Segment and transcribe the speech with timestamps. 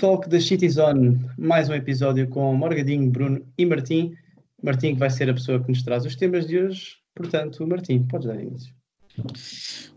[0.00, 4.16] Talk da City Zone, mais um episódio com Morgadinho, Bruno e Martim.
[4.62, 6.96] Martim que vai ser a pessoa que nos traz os temas de hoje.
[7.14, 8.74] Portanto, Martim, podes dar início.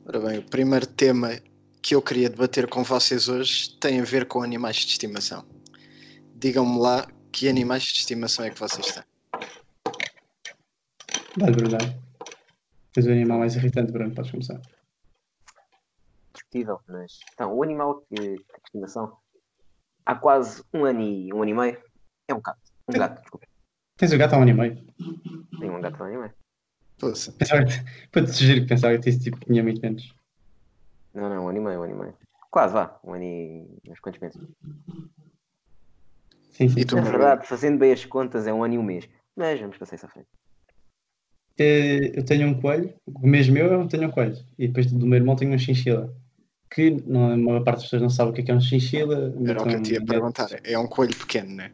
[0.06, 1.30] Ora bem, o primeiro tema
[1.82, 5.46] que eu queria debater com vocês hoje tem a ver com animais de estimação.
[6.36, 9.04] Digam-me lá que animais de estimação é que vocês têm.
[11.38, 11.78] Dá-lhe, Bruno.
[12.92, 14.60] Tens o animal mais irritante, Bruno, podes começar.
[16.34, 19.23] discutível, mas então, o animal que de estimação
[20.06, 21.84] há quase um ano e um ano e meio
[22.28, 22.60] é um gato.
[22.88, 23.48] Um gato, desculpa.
[23.98, 24.86] Tens o gato há um ano e meio.
[25.60, 26.34] Tenho um gato há um ano e meio.
[27.38, 30.14] Pensava que, para te sugerir que pensava que esse tipo tinha muito menos.
[31.14, 32.18] Não, não, um ano e meio, um ano e meio.
[32.50, 34.40] Quase, vá, um ano e uns quantos meses.
[36.52, 36.80] Sim, sim.
[36.82, 37.18] E tu, Na Bruno?
[37.18, 39.10] verdade, fazendo bem as contas, é um ano e um mês.
[39.36, 40.28] Mas vamos passar isso à frente.
[41.60, 44.38] Eh, Eu tenho um coelho, o mesmo meu eu tenho um coelho.
[44.58, 46.14] E depois do meu irmão tenho um chinchila.
[46.74, 48.60] Que não, a maior parte das pessoas não sabe o que é, que é um
[48.62, 49.34] chinchila.
[49.46, 50.50] Era o que eu te ia perguntar.
[50.64, 51.72] É um coelho pequeno, né?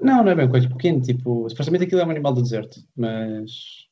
[0.00, 2.80] Não, não é bem um coelho pequeno, tipo, supostamente aquilo é um animal do deserto,
[2.96, 3.86] mas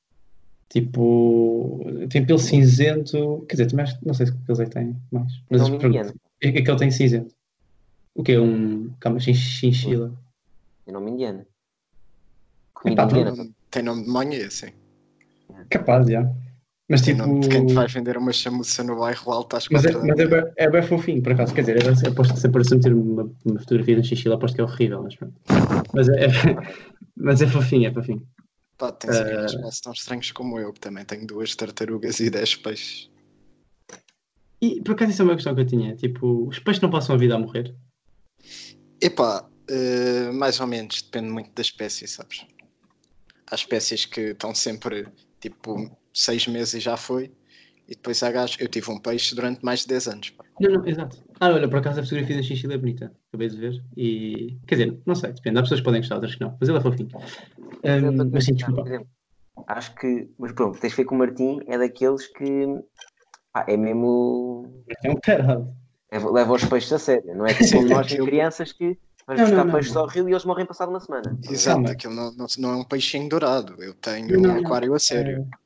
[0.69, 5.33] tipo, tem pelo cinzento, quer dizer, também acho, não sei se é que tem mais,
[5.51, 6.15] mas Não engano.
[6.41, 7.35] é é que ele tem cinzento.
[8.15, 10.13] O que é um, calma, chin- chinchila?
[10.87, 11.41] Eu não me engano.
[11.41, 11.53] Epá,
[12.75, 13.37] Comida não- indiana.
[13.37, 14.71] Tem, tem nome de manhã, assim.
[15.69, 16.23] Capaz, já.
[16.91, 19.85] Mas Tem tipo, de quem te vai vender uma chamuça no bairro alto às mas,
[19.85, 22.41] é, da mas é, bem, é bem fofinho, por acaso, quer dizer, eu aposto que
[22.41, 25.41] se aparecer meter uma, uma fotografia de um chinchila, aposto que é horrível, mas pronto.
[25.95, 26.27] Mas é,
[27.17, 28.27] mas é fofinho, é fofinho.
[28.77, 32.29] Pá, tens Eh, amigos quase tão estranhos como eu, que também tenho duas tartarugas e
[32.29, 33.09] dez peixes.
[34.61, 37.15] E por acaso isso é uma questão que eu tinha, tipo, os peixes não passam
[37.15, 37.73] a vida a morrer?
[39.01, 42.45] Epá, eh, mais ou menos, depende muito da espécie, sabes?
[43.49, 45.07] Há espécies que estão sempre
[45.41, 47.33] tipo seis meses e já foi,
[47.87, 48.57] e depois há gajos.
[48.61, 50.33] Eu tive um peixe durante mais de 10 anos.
[50.61, 51.17] Não, não, exato.
[51.41, 53.13] Ah, olha, por acaso a fotografia da chinchila é bonita.
[53.29, 53.85] Acabei de ver.
[53.97, 54.59] E.
[54.67, 55.59] Quer dizer, não sei, depende.
[55.59, 56.57] Há pessoas que podem gostar, outras que não.
[56.61, 57.09] Mas ele é fofinho.
[57.13, 58.83] Eu Ahm, estou a mas sim, desculpa.
[58.83, 59.09] por exemplo,
[59.67, 62.67] Acho que, mas pronto, tens de ver que o Martim é daqueles que
[63.53, 64.85] pá, é mesmo.
[65.05, 65.17] É um
[66.13, 69.47] é- leva os peixes a sério, não é tipo como nós crianças que vais Não,
[69.47, 71.37] buscar não, peixes ao rio e eles morrem passado uma semana.
[71.49, 73.83] Exato, aquilo não, não, não é um peixinho dourado.
[73.83, 75.47] Eu tenho Não, um não, aquário a sério.
[75.53, 75.57] Eh,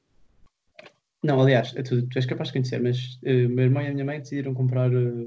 [1.25, 3.93] Não, aliás, é tu, tu és capaz de conhecer, mas o meu irmão e a
[3.93, 5.27] minha mãe decidiram comprar eh,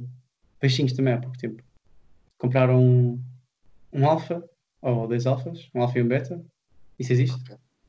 [0.59, 1.63] peixinhos também há pouco tempo.
[2.37, 3.23] Compraram um,
[3.91, 4.47] um alfa,
[4.79, 6.39] ou dois alfas, um alfa e um beta.
[6.99, 7.43] Isso existe?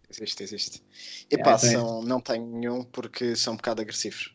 [0.08, 0.82] Existe, existe.
[1.30, 4.34] É, Epá, então é- são, não tenho nenhum porque são um bocado agressivos.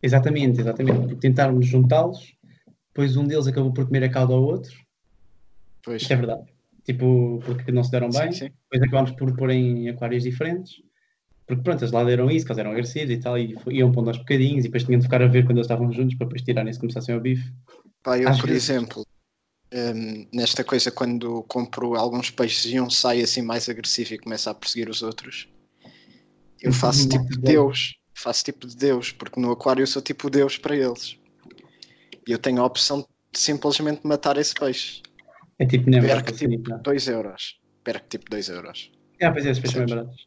[0.00, 1.00] Exatamente, exatamente.
[1.00, 2.36] Porque tentámos juntá-los,
[2.94, 4.72] depois um deles acabou por comer a cauda ao outro.
[5.82, 6.44] Pois, Isto é verdade.
[6.84, 8.30] Tipo, porque não se deram bem.
[8.30, 8.54] sim, sim.
[8.70, 10.85] Depois acabámos por pôr em aquários diferentes.
[11.46, 14.08] Porque pronto, eles lá deram isso, que eles eram agressivos e tal, e iam pondo
[14.08, 16.42] aos bocadinhos, e depois tinham de ficar a ver quando eles estavam juntos para depois
[16.42, 17.52] tirarem se começassem ao bife.
[18.02, 19.06] Pá, eu, por vezes- exemplo,
[19.72, 24.50] hum, nesta coisa, quando compro alguns peixes e um sai assim mais agressivo e começa
[24.50, 25.48] a perseguir os outros,
[26.60, 27.08] eu faço Uhum.
[27.10, 27.94] tipo de Deus.
[28.18, 31.16] Faço tipo de Deus, porque no aquário eu sou tipo Deus para eles.
[32.26, 35.02] E eu tenho a opção de simplesmente matar esse peixe.
[35.58, 36.80] É tipo, não, Perco assim, tipo não.
[36.82, 37.60] 2 euros.
[37.84, 38.90] Perco tipo 2 euros.
[39.22, 40.26] Ah, pois é, esses peixes são bem baratos.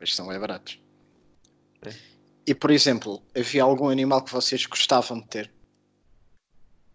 [0.00, 0.80] Peixes são bem baratos.
[1.82, 1.90] É.
[2.46, 5.52] E por exemplo, havia algum animal que vocês gostavam de ter?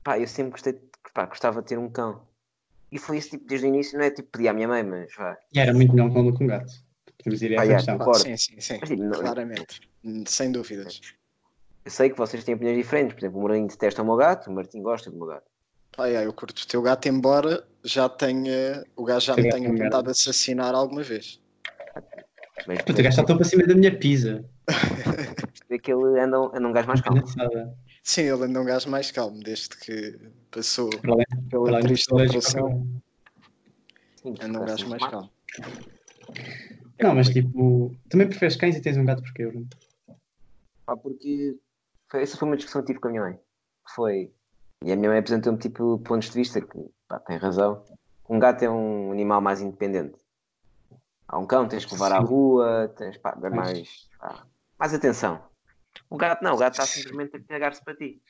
[0.03, 0.81] Pá, eu sempre gostei, de-
[1.13, 2.27] pá, gostava de ter um cão.
[2.91, 5.13] E foi esse tipo, desde o início, não é tipo pedir à minha mãe, mas
[5.15, 5.37] vá.
[5.53, 6.73] E era muito melhor com com um gato.
[7.19, 8.13] Podemos ir a Ah, essa yeah.
[8.15, 8.77] Sim, sim, sim.
[8.81, 9.81] Mas, tipo, não- Claramente.
[10.27, 10.99] Sem dúvidas.
[11.85, 13.13] Eu sei que vocês têm opiniões diferentes.
[13.13, 15.45] Por exemplo, o Martim detesta o meu gato, o Martim gosta do meu gato.
[15.95, 18.83] Pá, yeah, eu curto o teu gato, embora já tenha.
[18.95, 21.39] O gajo já me tenha é tentado assassinar alguma vez.
[22.67, 24.43] Mas, Puta, está tão para cima da minha pizza.
[25.69, 27.23] vê que ele anda, anda um gajo mais calmo.
[28.03, 30.17] Sim, ele anda um gajo mais calmo desde que
[30.51, 32.87] passou Para além, para pela triste operação.
[34.21, 35.29] Sim, Anda um gajo mais calmo.
[37.01, 39.65] Não, mas tipo, também preferes cães e tens um gato porque eu.
[40.85, 41.57] Pá, porque
[42.09, 43.39] foi, essa foi uma discussão que tive com a minha mãe.
[43.93, 44.31] Foi.
[44.83, 47.83] E a minha mãe apresentou-me tipo pontos de vista que pá, tem razão.
[48.29, 50.15] Um gato é um animal mais independente.
[51.27, 52.25] Há um cão, tens que levar à Sim.
[52.25, 54.45] rua, tens pá, dar mais, pá,
[54.77, 55.43] mais atenção.
[56.09, 58.21] O gato não, o gato está simplesmente a cagar-se para ti.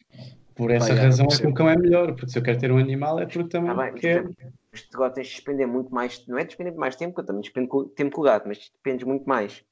[0.56, 2.78] Por essa razão é que um cão é melhor, porque se eu quero ter um
[2.78, 4.36] animal é porque também Está bem, quero.
[4.72, 7.26] mas tu agora tens de despender muito mais, não é despender mais tempo, que eu
[7.26, 9.64] também despendo co- tempo com o gato, mas dependes muito mais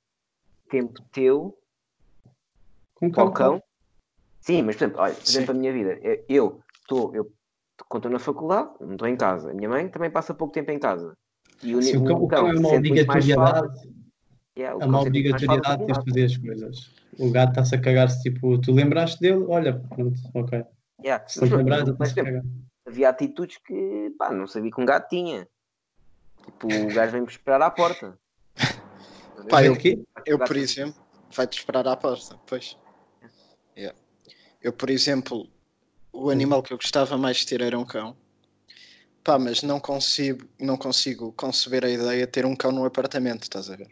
[0.70, 1.58] tempo teu
[2.96, 3.30] Com para cão.
[3.30, 3.64] o cão.
[4.42, 7.32] Sim, mas por exemplo, olha, por exemplo, a minha vida, eu- eu estou, eu
[7.88, 9.52] quando estou na faculdade, não estou em casa.
[9.52, 11.16] A minha mãe também passa pouco tempo em casa.
[11.64, 13.94] E o, Sim, o cão, o cão é uma sente muito mais obrigatoriedade.
[14.58, 16.92] Yeah, É uma obrigatoriedade teres de fazer as coisas.
[17.18, 20.64] O gato está-se a cagar-se, tipo, tu lembraste dele, olha, pronto, ok.
[21.04, 21.28] Yeah.
[21.28, 22.44] Se não te Mas, lembrares, ele mas, está-se a cagar.
[22.88, 25.48] havia atitudes que pá, não sabia que um gato tinha.
[26.46, 28.18] Tipo, o gajo vem-me esperar à porta.
[29.50, 30.02] Pá, eu, Aqui?
[30.26, 30.96] eu por exemplo,
[31.36, 32.78] vai-te esperar à porta, pois.
[33.78, 33.98] Yeah.
[34.62, 35.48] Eu, por exemplo,
[36.14, 38.16] o animal que eu gostava mais de ter era um cão.
[39.24, 43.44] Pá, mas não consigo, não consigo conceber a ideia de ter um cão no apartamento,
[43.44, 43.90] estás a ver?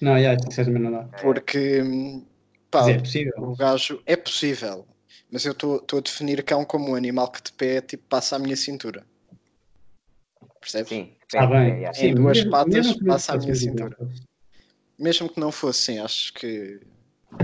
[0.00, 1.04] Não, yeah, sinceramente não dá.
[1.20, 3.32] Porque, hum, Quer pá, é possível.
[3.36, 4.86] o gajo é possível,
[5.30, 8.38] mas eu estou a definir cão como um animal que de pé tipo, passa a
[8.38, 9.04] minha cintura.
[10.60, 10.88] Percebes?
[10.88, 11.84] Sim, Está bem.
[11.84, 13.96] é, é, Sim, duas mesmo- patas, mesmo passa a minha cintura.
[14.98, 16.80] Mesmo que não fosse, sim, acho que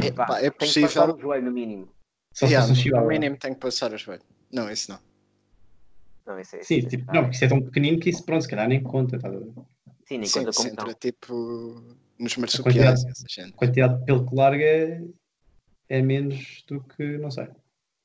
[0.01, 1.17] é, Pá, é tem que passar possível.
[1.17, 1.89] o joelho no mínimo.
[2.33, 4.23] Só se Yeah, no mínimo tem que passar o joelho.
[4.53, 5.10] Não, isso não.
[6.31, 8.43] Não, isso é, Sim, é- tipo, não, porque isso é tão pequenino que isso, pronto,
[8.43, 9.19] se calhar nem conta.
[9.19, 9.29] Tá?
[9.29, 9.33] A
[10.07, 11.35] Sim, nem Sim, conta como entra tipo
[12.19, 13.53] nos quantidade- marsupiais, essa gente.
[13.55, 15.03] quantidade de pelo que larga é,
[15.89, 17.49] é menos do que, não sei.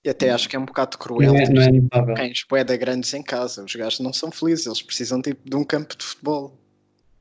[0.04, 1.34] E até acho que é um bocado cruel.
[1.34, 2.16] Não é, não é notável.
[2.16, 2.44] Cães
[2.80, 6.04] grandes em casa, os gajos não são felizes, eles precisam tipo de um campo de
[6.04, 6.58] futebol.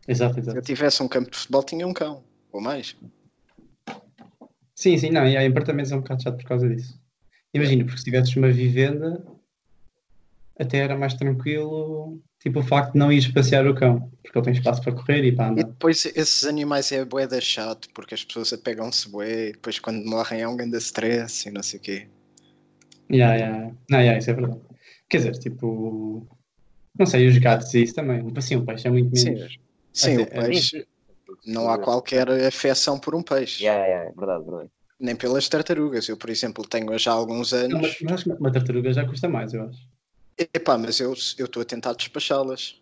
[0.08, 0.60] Exato, Se eu exato.
[0.62, 2.22] tivesse um campo de futebol, tinha um cão,
[2.52, 2.96] ou mais.
[4.74, 6.98] Sim, sim, não, e aí apartamentos é um bocado chato por causa disso.
[7.54, 9.24] Imagina, porque se tivesses uma vivenda,
[10.58, 14.44] até era mais tranquilo, tipo o facto de não ires passear o cão, porque ele
[14.44, 15.64] tem espaço para correr e para E andar.
[15.64, 20.42] depois esses animais é boeda chato, porque as pessoas apegam-se bué, e depois quando morrem
[20.42, 22.08] é um grande stress e não sei o quê.
[23.10, 23.74] Yeah, yeah.
[23.90, 24.60] Não, yeah, isso é verdade.
[25.08, 26.26] Quer dizer, tipo,
[26.98, 28.24] não sei, os gatos e isso também.
[28.36, 29.58] Assim, o peixe é muito Sim, menos.
[29.92, 30.86] sim, o Até- é- peixe,
[31.46, 34.70] não há qualquer afecção por um peixe, Yeah, yeah, é verdade, verdade.
[34.98, 36.08] nem pelas tartarugas.
[36.08, 37.80] Eu, por exemplo, tenho já há alguns Não, anos.
[37.82, 39.93] mas, mas acho que uma tartaruga já custa mais, eu acho.
[40.38, 42.80] Epá, mas eu eu estou a tentar despachá-las.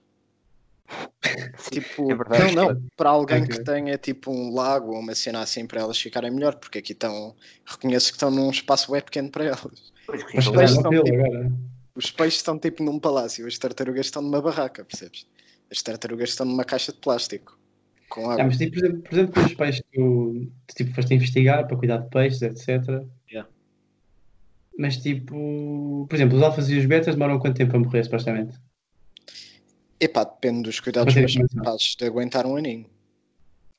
[1.70, 2.54] Tipo, É verdade.
[2.54, 5.99] não, não, para alguém que tenha tipo um lago ou uma cena assim para elas
[5.99, 7.34] ficarem melhor, porque aqui estão,
[7.64, 9.93] reconheço que estão num espaço bem pequeno para elas.
[10.06, 11.52] Pois já peixes são pelo tipo- agora.
[11.94, 15.26] Os peixes estão tipo num palácio, as tartarugas estão numa barraca, percebes?
[15.70, 17.58] As tartarugas estão numa caixa de plástico
[18.08, 18.44] com Ah, água.
[18.46, 21.76] mas tipo, por exemplo, por exemplo, os peixes que tu, tu, tipo, foste investigar para
[21.76, 23.06] cuidar de peixes, etc.
[24.78, 28.58] Mas tipo, por exemplo, os alfas e os betas demoram quanto tempo a morrer, supostamente?
[30.00, 31.64] Epá, depende dos cuidados, é que são não.
[31.64, 32.86] capazes de aguentar um aninho.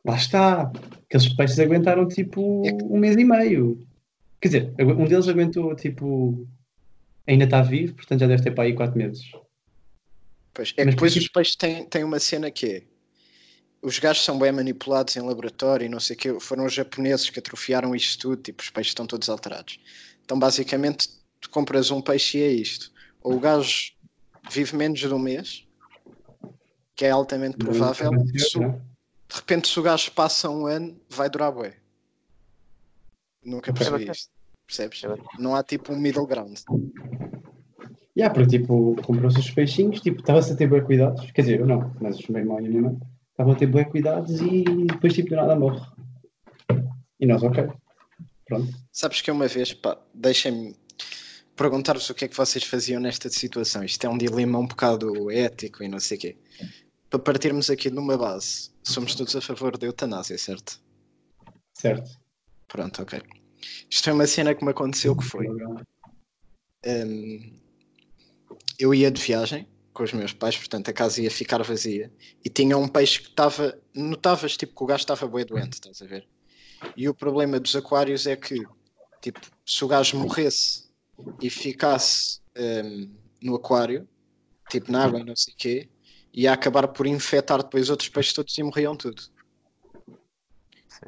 [0.05, 0.71] Lá está!
[1.05, 3.85] Aqueles peixes aguentaram tipo um mês e meio.
[4.39, 6.47] Quer dizer, um deles aguentou tipo.
[7.25, 9.31] Ainda está vivo, portanto já deve ter para aí 4 meses.
[10.53, 12.83] Pois, é Mas que depois por os peixes têm, têm uma cena que é
[13.81, 16.39] os gajos são bem manipulados em laboratório e não sei o quê.
[16.39, 19.77] Foram os japoneses que atrofiaram isto tudo, tipo, os peixes estão todos alterados.
[20.23, 21.09] Então, basicamente,
[21.39, 22.91] tu compras um peixe e é isto.
[23.21, 23.93] Ou o gajo
[24.49, 25.67] vive menos de um mês,
[26.95, 28.11] que é altamente provável.
[28.37, 28.71] Se Não?
[28.71, 31.75] de repente, se o gajo passa um ano, vai durar bué.
[33.43, 34.11] Nunca percebi bacana.
[34.11, 34.31] isto.
[34.65, 35.03] Percebes?
[35.03, 35.15] É.
[35.37, 36.57] Não há tipo um middle ground.
[38.15, 41.29] Yeah, porque tipo, comprou-se os peixinhos, tipo, estava-se a ter bem cuidados.
[41.31, 42.97] Quer dizer, eu não, mas o meu irmão e a minha mãe
[43.31, 45.81] estavam a ter bem cuidados e depois tipo do nada morre.
[47.19, 47.67] E nós, ok.
[48.53, 48.73] Pronto.
[48.91, 50.75] Sabes que uma vez, pá, deixem-me
[51.55, 53.83] perguntar-vos o que é que vocês faziam nesta situação.
[53.83, 56.37] Isto é um dilema um bocado ético e não sei o quê.
[57.09, 60.79] Para partirmos aqui de uma base, somos todos a favor da eutanásia, certo?
[61.73, 62.09] Certo.
[62.67, 63.21] Pronto, ok.
[63.89, 65.47] Isto é uma cena que me aconteceu que foi.
[66.85, 67.59] hum,
[68.79, 72.11] eu ia de viagem com os meus pais, portanto a casa ia ficar vazia
[72.43, 73.77] e tinha um peixe que estava.
[73.93, 76.27] Notavas tipo que o gajo estava bem doente, estás a ver?
[76.95, 78.63] E o problema dos aquários é que,
[79.21, 80.89] tipo, se o gajo morresse
[81.41, 84.07] e ficasse hum, no aquário,
[84.69, 85.89] tipo na água e não sei o quê,
[86.33, 89.21] ia acabar por infectar depois outros peixes todos e morriam tudo.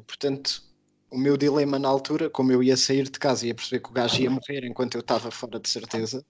[0.05, 0.61] Portanto,
[1.09, 3.89] o meu dilema na altura, como eu ia sair de casa e ia perceber que
[3.89, 6.25] o gajo ia morrer enquanto eu estava fora de certeza,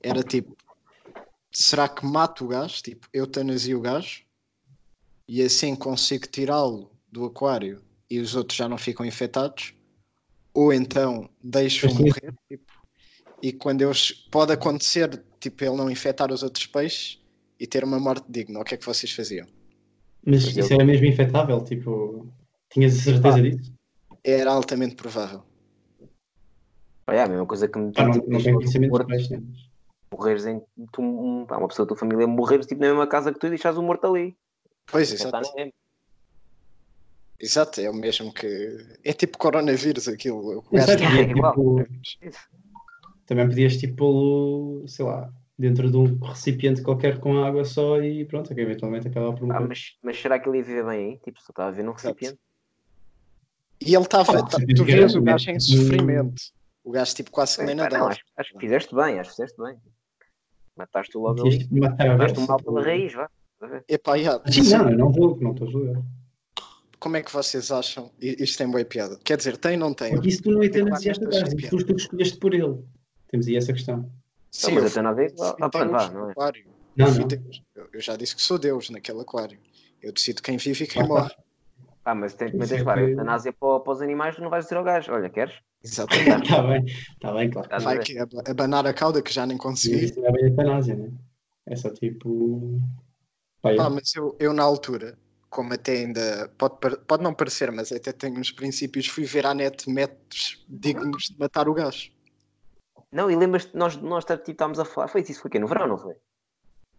[0.00, 0.56] era tipo:
[1.52, 2.82] será que mato o gajo?
[2.82, 4.24] Tipo, eutanasia o gajo
[5.26, 9.72] e assim consigo tirá-lo do aquário e os outros já não ficam infectados?
[10.52, 11.30] Ou então
[11.92, 12.04] sim.
[12.04, 12.34] morrer?
[12.48, 12.64] Tipo,
[13.42, 13.92] e quando eu.
[14.30, 17.20] Pode acontecer, tipo, ele não infectar os outros peixes
[17.58, 18.58] e ter uma morte digna.
[18.60, 19.46] O que é que vocês faziam?
[20.26, 22.26] Mas eu- isso era mesmo infectável, tipo,
[22.70, 23.42] tinhas a certeza Ah.
[23.42, 23.72] disso?
[24.24, 25.42] Era altamente provável.
[27.08, 28.98] Olha, é a mesma coisa que me Pá, não, tipo, não tenho deixou conhecimento de
[28.98, 29.42] morto, peixe, né?
[30.12, 30.60] morreres em
[30.92, 33.50] tu, um, uma pessoa da tua família morreres tipo, na mesma casa que tu e
[33.50, 34.36] deixares o morto ali.
[34.86, 35.52] Pois, Já exato.
[37.40, 38.76] Exato, é o mesmo que.
[39.02, 40.58] É tipo coronavírus aquilo.
[40.58, 41.54] O Mas gajo sabe, é igual.
[41.54, 41.86] tipo,
[43.26, 48.24] também podias tipo pô-lo, sei lá, dentro de um recipiente qualquer com água só e
[48.26, 51.18] pronto, que eventualmente acaba por Ah, mas, mas será que ele ia viver bem aí?
[51.20, 52.06] Tipo, só estava a viver num Exato.
[52.08, 52.38] recipiente.
[53.80, 54.32] E ele estava.
[54.38, 56.42] Ah, tá- tu vês o gajo em sofrimento.
[56.84, 58.08] O gajo tipo quase que nem nadava.
[58.10, 59.76] acho, acho que fizeste bem, acho que fizeste bem.
[60.76, 61.58] Mataste-o logo ali.
[61.58, 62.52] de matar a Mataste o besta.
[62.52, 63.30] mal pela raiz, vá.
[63.88, 66.02] Epá, yeah, Sim, não, eu não vou, não estou a julgar.
[67.00, 68.10] Como é que vocês acham?
[68.20, 69.18] Isto tem boa piada.
[69.24, 70.12] Quer dizer, tem ou não tem?
[70.12, 71.20] Porque isso tu não Epá, gajo, isso
[71.70, 72.78] foste tu que escolheste por ele.
[73.28, 74.10] Temos aí essa questão.
[74.50, 75.54] Sim, mas eu a eutanásia é.
[75.60, 76.32] Ah, pronto, vá, não é?
[76.32, 76.66] aquário.
[76.96, 77.28] Não, Eu fui não.
[77.28, 77.62] Deus.
[77.74, 79.58] Eu- Eu já disse que sou Deus naquele aquário.
[80.02, 81.08] Eu decido quem vive e quem Ah, tá.
[81.14, 81.34] morre.
[82.04, 84.42] Ah, mas tem, Isso tens é claro, a que- eutanásia para, para os animais, tu
[84.42, 85.54] não vais dizer ao gajo, olha, queres?
[85.84, 86.42] Exatamente.
[86.42, 87.68] Está bem, está bem, claro.
[87.84, 90.04] Vai que ab- abanar a cauda que já nem consegui.
[90.06, 91.10] Isso é bem eutanásia, né?
[91.66, 92.80] É só tipo.
[93.64, 93.76] É.
[93.76, 95.16] mas eu, eu na altura,
[95.50, 96.76] como até ainda pode,
[97.06, 101.38] pode não parecer, mas até tenho uns princípios, fui ver à net métodos dignos de
[101.38, 102.12] matar o gajo.
[103.12, 105.58] Não, e lembras-te, nós, nós tipo, estávamos a falar, foi isso, foi o quê?
[105.58, 106.14] No verão, não foi?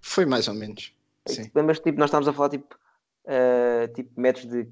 [0.02, 0.94] Foi mais ou menos.
[1.26, 1.50] Sim.
[1.56, 2.78] Lembras-te, tipo, nós estávamos a falar, tipo,
[3.26, 4.64] eh, tipo métodos de,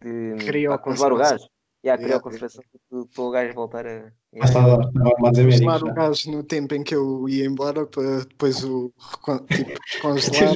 [0.00, 1.48] de para congelar o gajo.
[1.84, 2.04] E a Yeah.
[2.06, 4.12] crioconservação tipo, para o gajo voltar a...
[4.40, 5.60] Ah, estava armados américos.
[5.60, 9.70] Congelar o gajo no tempo em que eu ia embora para depois o recon- tipo,
[9.70, 10.54] Meteres congelar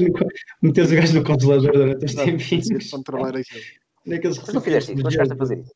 [0.61, 2.49] Meteres o gajo no congelador durante os tempinhos.
[2.49, 3.61] conseguir controlar aquilo.
[4.05, 5.73] Naqueles Mas não fizeste isso, não chegaste a fazer isso.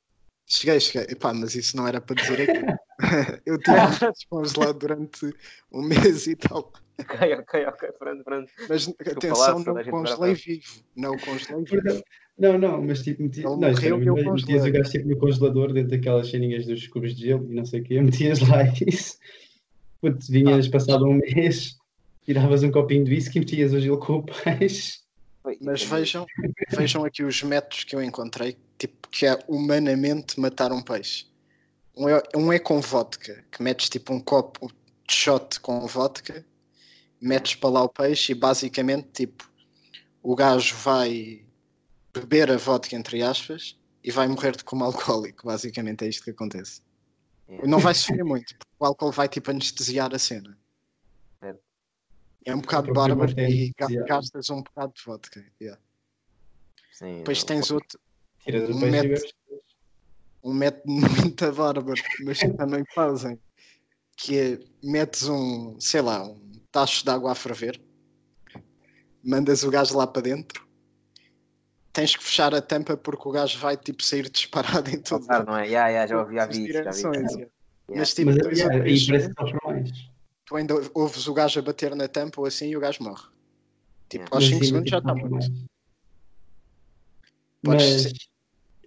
[0.49, 1.07] Cheguei, cheguei.
[1.13, 2.65] Epá, mas isso não era para dizer aqui.
[3.47, 3.77] eu tive
[4.13, 5.33] descongelado durante
[5.73, 6.73] um mês e tal.
[7.09, 8.51] Ok, ok, ok, pronto, pronto.
[8.69, 10.83] Mas atenção, não congelei vai vivo.
[10.97, 12.03] Não congelei vivo.
[12.39, 13.43] Não, não, mas tipo, meti...
[13.43, 14.71] Não, morreu e mesmo, metias congelei.
[14.71, 17.81] o gajo tipo no congelador dentro daquelas ceninhas dos cubos de gelo e não sei
[17.81, 19.19] o quê, metias lá isso.
[20.01, 21.77] Putz, vinhas passado um mês,
[22.25, 25.01] tiravas um copinho de whisky, metias o gelo com o peixe.
[25.61, 26.27] Mas vejam,
[26.77, 31.27] vejam aqui os métodos que eu encontrei, tipo, que é humanamente matar um peixe.
[31.97, 34.67] Um é, um é com vodka, que metes tipo um copo
[35.07, 36.45] de shot com vodka,
[37.21, 39.51] metes para lá o peixe e basicamente tipo
[40.23, 41.45] o gajo vai
[42.13, 45.47] beber a vodka entre aspas e vai morrer de como alcoólico.
[45.47, 46.81] Basicamente é isto que acontece.
[47.49, 47.69] Yeah.
[47.69, 50.57] Não vai sofrer muito, porque o álcool vai tipo anestesiar a cena.
[52.45, 53.73] É um bocado bárbaro e
[54.07, 55.45] gastas um bocado de vodka.
[55.61, 55.81] yeah.
[56.93, 57.99] Sim, Depois tens outro,
[58.39, 59.33] Tiras Um método-
[60.45, 63.37] um método muito bárbaro, mas que também fazem,
[64.17, 67.81] que é metes um, sei lá, um tacho de água a ferver,
[69.25, 70.69] mandas o gajo lá para dentro,
[71.91, 75.47] tens que fechar a tampa porque o gajo vai tipo sair disparado em todo Claro,
[75.47, 75.67] não é?
[75.71, 77.51] Já, já, já ouvi, já vi já yeah.
[77.89, 79.75] Mas tipo, Mas depois yeah,
[80.45, 83.25] tu ainda ouves o gajo a bater na tampa ou assim e o gajo morre.
[84.11, 84.37] Tipo, Yeah.
[84.37, 85.53] aos Mas 5 ainda, segundos já tipo, está morto.
[87.65, 88.13] Podes, Mas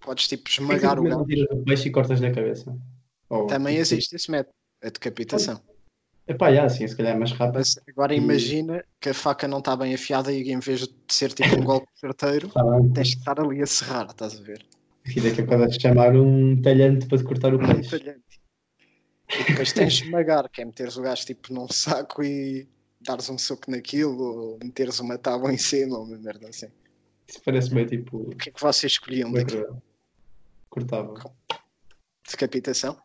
[0.06, 1.26] podes tipo que esmagar o gajo.
[1.26, 2.78] tiras o peixe e cortas na cabeça?
[3.30, 4.54] Ou, Também tipo, existe esse método,
[4.84, 5.60] a decapitação.
[6.30, 7.56] Epá, já, assim, se calhar é mais rápido.
[7.58, 10.94] Mas agora E- imagina que a faca não está bem afiada e em vez de
[11.10, 12.62] ser tipo um golpe certeiro, Tá
[12.94, 14.64] tens que estar ali a serrar, estás a ver?
[15.08, 18.00] E daqui a pouco vais chamar um talhante para te cortar o peixe.
[18.00, 18.40] Talhante.
[19.40, 22.68] E depois tens de esmagar, que é meteres o gajo tipo num saco e
[23.02, 26.68] dares um soco naquilo, ou meteres uma tábua em cima, ou uma merda assim.
[27.28, 28.18] Isso parece bem tipo.
[28.18, 29.58] O que é que vocês escolhiam bem daqui?
[29.58, 29.82] cruel.
[30.70, 31.14] Cortava.
[32.30, 32.98] Decapitação?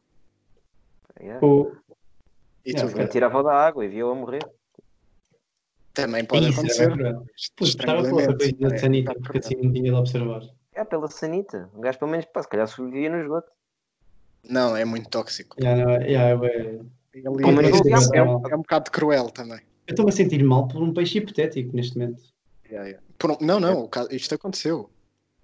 [1.21, 1.47] Yeah.
[1.47, 1.75] Ou.
[2.65, 3.01] E Yeah, tu.
[3.01, 4.43] Eu tirava da água e via-o a morrer.
[5.93, 6.91] Também pode Isso, acontecer.
[6.91, 7.27] é cruel.
[7.57, 10.43] Putz, estava pela coisa da é, sanita, tá porque assim não tinha de observar.
[10.75, 11.71] É pela sanita.
[11.75, 13.49] Um gajo pelo menos, pá, se calhar sobrevivia no esgoto.
[14.49, 15.57] Não, é muito tóxico.
[15.61, 16.81] Já, não, é- já, é- é,
[17.15, 19.61] é, um, é um bocado cruel também.
[19.87, 22.23] Eu estou-me a sentir mal por um peixe hipotético neste momento.
[22.67, 23.07] Yeah, yeah.
[23.19, 24.91] Por um- não, não, o caso- isto aconteceu.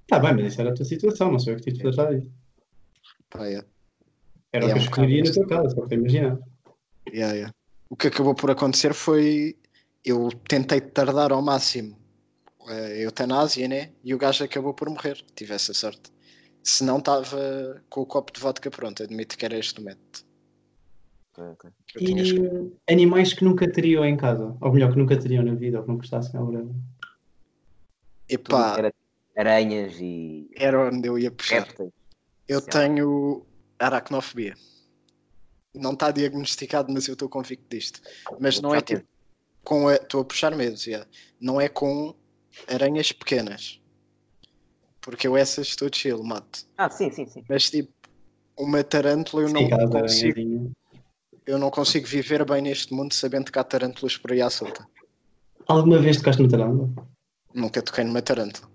[0.09, 2.13] Tá bem, mas isso era a tua situação, não sou eu que tive de tratar
[2.15, 2.31] disso.
[3.29, 3.67] Pá, yeah.
[4.53, 6.39] Era É o que um eu escolheria na tua casa, só para imaginar.
[7.13, 7.55] Yeah, yeah.
[7.89, 9.57] O que acabou por acontecer foi
[10.05, 11.99] eu tentei tardar ao máximo
[12.67, 13.91] a eutanásia, né?
[14.05, 15.23] E o gajo acabou por morrer.
[15.35, 16.13] Tive essa sorte.
[16.63, 20.25] Se não estava com o copo de vodka pronto, admito que era este o método.
[21.33, 21.71] Ok, ok.
[21.87, 22.77] que eu tinha escolhido.
[22.89, 25.85] E animais que nunca teriam em casa, ou melhor, que nunca teriam na vida, ou
[25.85, 26.67] que não gostassem à hora.
[28.29, 28.93] Epá, Era
[29.37, 31.63] aranhas e era onde eu ia puxar.
[31.63, 31.91] répteis.
[32.47, 32.71] Eu Sim.
[32.71, 33.47] tenho
[33.79, 34.55] aracnofobia.
[35.75, 38.01] Não está diagnosticado, mas eu estou convicto disto.
[38.41, 39.01] Mas não é Já teve.
[39.01, 39.11] tipo
[39.65, 39.95] com a.
[39.95, 41.07] Estou a puxar medos, yeah.
[41.41, 42.15] não é com
[42.67, 43.81] aranhas pequenas.
[45.01, 46.67] Porque eu essas estou chill, mato.
[46.77, 47.45] Ah, sim, sim, sim.
[47.49, 47.91] Mas tipo,
[48.59, 50.73] uma tarântula eu Sim, não consigo.
[51.47, 54.87] Eu não consigo viver bem neste mundo sabendo que há tarântulas por aí à solta.
[55.67, 56.91] Alguma vez tocaste no tarântula?
[57.55, 58.69] Nunca toquei numa tarântula.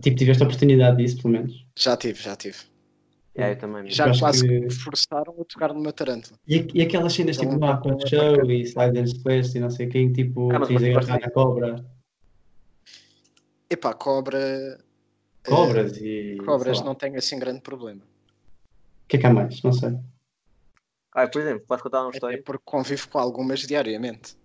[0.00, 1.66] Tipo, tiveste a oportunidade disso, pelo menos.
[1.76, 2.58] Já tive, já tive.
[3.34, 3.88] É, eu também.
[3.90, 6.36] Já acho quase que- que me forçaram a tocar numa tarântula.
[6.46, 9.60] E, e aquelas cenas tipo Então, no Aqua então, Show e Slide and Splash e
[9.60, 11.86] não sei quem, tipo, Ah, mas tens agarrar parece- na cobra.
[13.68, 14.84] Epá, cobra.
[15.46, 16.36] Cobras e.
[16.40, 16.90] eh, cobras sei lá.
[16.90, 18.02] não tenho assim grande problema.
[18.02, 19.62] O que é que há mais?
[19.62, 19.96] Não sei.
[21.12, 22.42] Ah, por exemplo, posso contar uma Até história?
[22.44, 24.36] porque convivo com algumas diariamente.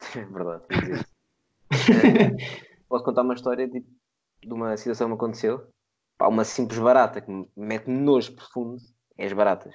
[0.16, 0.62] É verdade.
[0.70, 1.16] existe.
[2.88, 5.68] Posso contar uma história de, de uma situação que me aconteceu?
[6.18, 8.82] Pá, uma simples barata que me mete nojo profundo
[9.16, 9.72] é as baratas.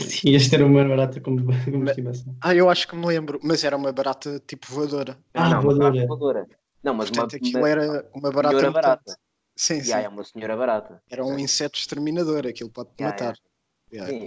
[0.00, 2.34] Sim, este era uma barata como, como estimação.
[2.40, 5.18] Ah, eu acho que me lembro, mas era uma barata tipo voadora.
[5.34, 5.90] Ah, não, uma voadora.
[5.92, 6.48] barata voadora.
[6.82, 8.56] Não, mas Portanto, uma, aquilo uma era uma barata.
[8.56, 9.18] senhora barata.
[9.54, 9.90] Sim, sim.
[9.90, 11.02] Ya, é uma senhora barata.
[11.10, 13.36] Era um inseto exterminador, aquilo pode-te Ya, matar.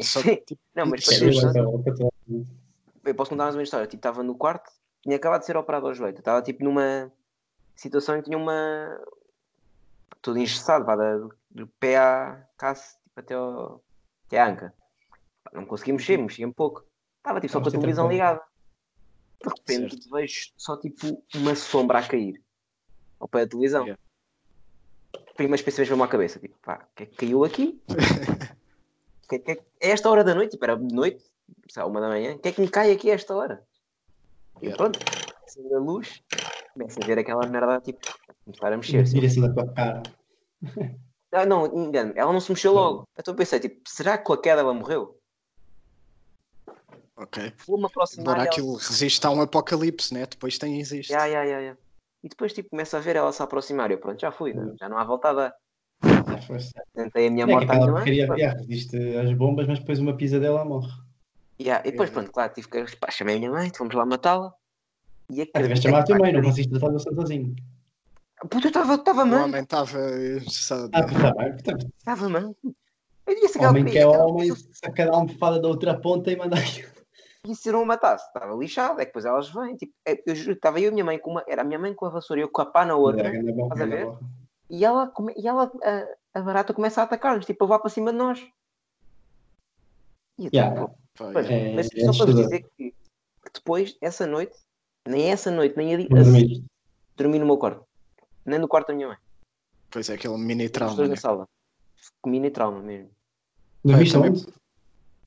[0.03, 1.15] Só, tipo, Não, mas para
[3.05, 3.87] eu posso contar mais uma história.
[3.87, 6.17] Tipo, estava no quarto, tinha acabado de ser operado ao joelho.
[6.17, 7.11] Estava tipo numa
[7.75, 8.99] situação em que tinha uma.
[10.21, 13.81] Tudo engessado, vá, da- do pé à caça, tipo, até, ao...
[14.27, 14.73] até à anca.
[15.53, 16.85] Não conseguia mexer, mexia um pouco.
[17.17, 18.41] Estava tipo só com a televisão ligada.
[19.41, 22.41] De repente vejo só tipo uma sombra a cair
[23.19, 23.83] ao pé da televisão.
[23.83, 24.01] Yeah.
[25.35, 27.81] Primeiros pensamentos veio-me à cabeça, tipo, pá, o que é que caiu aqui?
[29.27, 31.25] Que- que- é esta hora da noite, tipo, era de noite,
[31.75, 33.65] lá, uma da manhã, o que é que me cai aqui a esta hora?
[34.61, 34.77] E Yeah.
[34.77, 34.99] pronto,
[35.43, 36.21] acendo a luz,
[36.73, 37.99] começo a ver aquela merda, tipo,
[38.43, 39.01] começar a mexer.
[39.03, 40.03] Direção da tua cara.
[41.35, 43.03] Ah, não, engano, ela não se mexeu logo.
[43.19, 45.19] Então eu pensei, tipo, será que com a queda ela morreu?
[47.17, 47.53] ok.
[47.67, 50.25] Vou-me aproximar Agora aquilo resiste a um apocalipse, né?
[50.25, 51.11] Depois tem existe.
[51.11, 51.77] Ya, ya, ya, ya.
[52.23, 53.91] E depois, tipo, começo a ver ela se aproximar.
[53.91, 54.73] Eu, pronto, já fui, né?
[54.79, 55.53] já não há volta a dar.
[56.93, 58.25] Tentei a minha É morte à minha mãe.
[58.25, 58.39] pronto.
[58.39, 60.89] já, resiste às bombas, mas depois uma pisa dela morre.
[61.61, 62.13] Ya, E depois, É.
[62.13, 62.97] pronto, claro, tive que.
[62.97, 64.53] Pá, chamei a minha mãe, fomos lá matá-la.
[65.29, 67.55] E Ah, tiveste de chamar a tua mãe, não conseguiste você sozinho.
[68.49, 70.91] Puta, eu estava estava O manco, homem estava engessado.
[71.97, 72.75] Estava manco.
[73.27, 76.57] Eu disse aquela homem que é homem, saca a almofada da outra ponta e manda
[76.59, 76.91] aquilo.
[77.47, 79.75] E se não a matasse, estava lixado, é que depois elas vêm.
[79.75, 81.43] Tipo, é- eu juro, estava eu e a minha mãe com uma.
[81.47, 83.27] Era a minha mãe com a vassoura e eu com a pá na outra.
[83.29, 84.07] É, estás a ver?
[84.69, 85.71] E ela, come- e ela
[86.33, 88.39] a, a barata começa a atacar-nos, tipo, a levar para cima de nós.
[90.39, 90.81] E eu, Yeah.
[90.85, 91.71] tipo, pois, é.
[91.71, 94.55] É- mas é só para vos dizer que, que depois, essa noite,
[95.07, 96.63] nem essa noite, nem a, di- Não a dormiste.
[97.15, 97.85] dormi no meu quarto.
[98.45, 99.17] Nem no quarto da minha mãe.
[99.89, 101.01] Pois é, aquele mini trauma.
[101.03, 101.07] Né?
[101.09, 101.47] na sala.
[102.25, 103.09] Nem trauma mesmo.
[103.83, 104.45] Dormiste também-?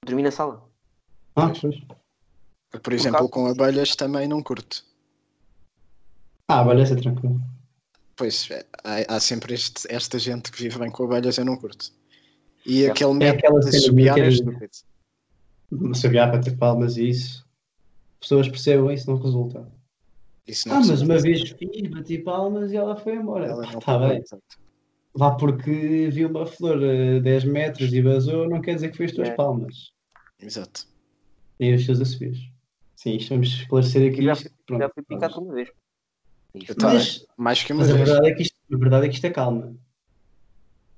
[0.05, 0.69] Dormi na sala.
[1.37, 1.77] Ah, pois.
[2.83, 4.85] Por exemplo, causa- com abelhas também não curto.
[6.49, 7.41] Ah, essa é tranquilo.
[8.17, 11.57] Pois, é, há, há sempre este- esta gente que vive bem com abelhas, eu não
[11.57, 11.93] curto.
[12.67, 12.91] E É.
[12.91, 14.71] aquele É método aquela de assobiar é estúpido.
[15.71, 17.47] Não sabia bater palmas e isso.
[18.21, 19.71] Pessoas percebam isso, não resulta.
[20.49, 23.47] Isso não Ah, mas uma vez fiz, bati palmas e ela foi embora.
[23.47, 24.25] ela não Está pode- bem.
[25.15, 29.07] Lá porque viu uma flor a 10 metros e vazou, não quer dizer que foi
[29.07, 29.35] as tuas É.
[29.35, 29.93] palmas.
[30.41, 30.87] Exato.
[31.59, 32.39] Nem os seus assobios.
[32.97, 34.23] Sim, isto vamos esclarecer aqui.
[34.23, 34.81] Já isto, pronto.
[34.83, 35.71] Já fui picado uma vez.
[36.83, 38.09] Mas, Mais que uma mas a, vez.
[38.09, 39.77] verdade é que isto, a verdade é que isto é calma.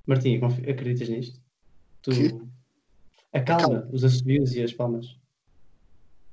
[0.07, 1.39] Martim, acreditas nisto?
[2.01, 2.11] Tu...
[2.11, 2.27] Que?
[3.33, 3.89] A calma, Calma.
[3.93, 5.15] os assobios e as palmas.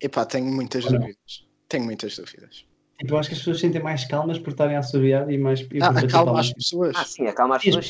[0.01, 0.99] Epá, tenho muitas Ou não?
[1.01, 1.47] dúvidas.
[1.69, 2.65] Tenho muitas dúvidas.
[2.99, 5.39] Tipo, eu acho que as pessoas se sentem mais calmas por estarem a assobiar e
[5.39, 5.61] mais.
[5.61, 6.97] E Ah, acalma as pessoas.
[6.97, 7.87] Ah, sim, acalma as pessoas,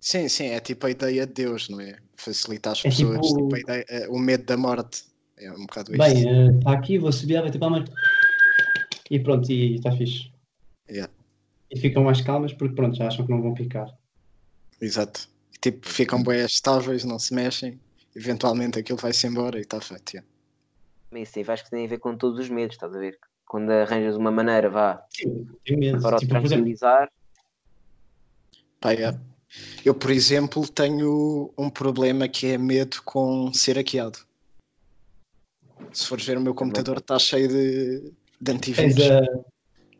[0.00, 1.96] sim, sim, é tipo a ideia de Deus, não é?
[2.16, 5.04] Facilitar as É pessoas, tipo- tipo, a ideia- eh, o medo da morte.
[5.38, 5.98] É um bocado isto.
[6.14, 7.88] Bem, está aqui, vou subir, vai ter palmas.
[9.10, 10.30] E pronto, e está fixe.
[10.88, 11.12] Yeah,
[11.70, 13.88] E ficam mais calmas porque pronto, já acham que não vão picar.
[14.80, 15.28] exato.
[15.60, 17.80] Tipo, ficam bem estáveis, não se mexem.
[18.14, 20.14] Eventualmente aquilo vai-se embora e está feito.
[20.14, 20.28] yeah.
[21.12, 23.18] Mas isso aí acho que tem a ver com todos os medos, estás a ver?
[23.46, 26.00] Quando arranjas uma maneira, vá, Sim, medo.
[26.00, 27.10] para o Tipo, tranquilizar,
[28.80, 29.16] Pá, yeah.
[29.84, 34.18] Eu, por exemplo, tenho um problema que é medo com ser hackeado.
[35.92, 39.10] Se fores ver o meu computador está cheio de, de tens, antivírus.
[39.10, 39.20] a,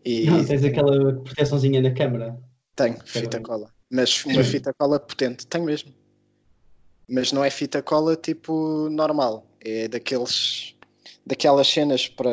[0.04, 2.36] E não, tens aquela proteçãozinha na câmara.
[2.74, 3.72] tenho fita cola.
[3.90, 5.46] Mas uma fita cola potente.
[5.46, 5.94] Tenho mesmo.
[7.08, 9.46] Mas não é fita cola tipo normal.
[9.60, 10.71] É daqueles
[11.26, 12.30] daquelas cenas para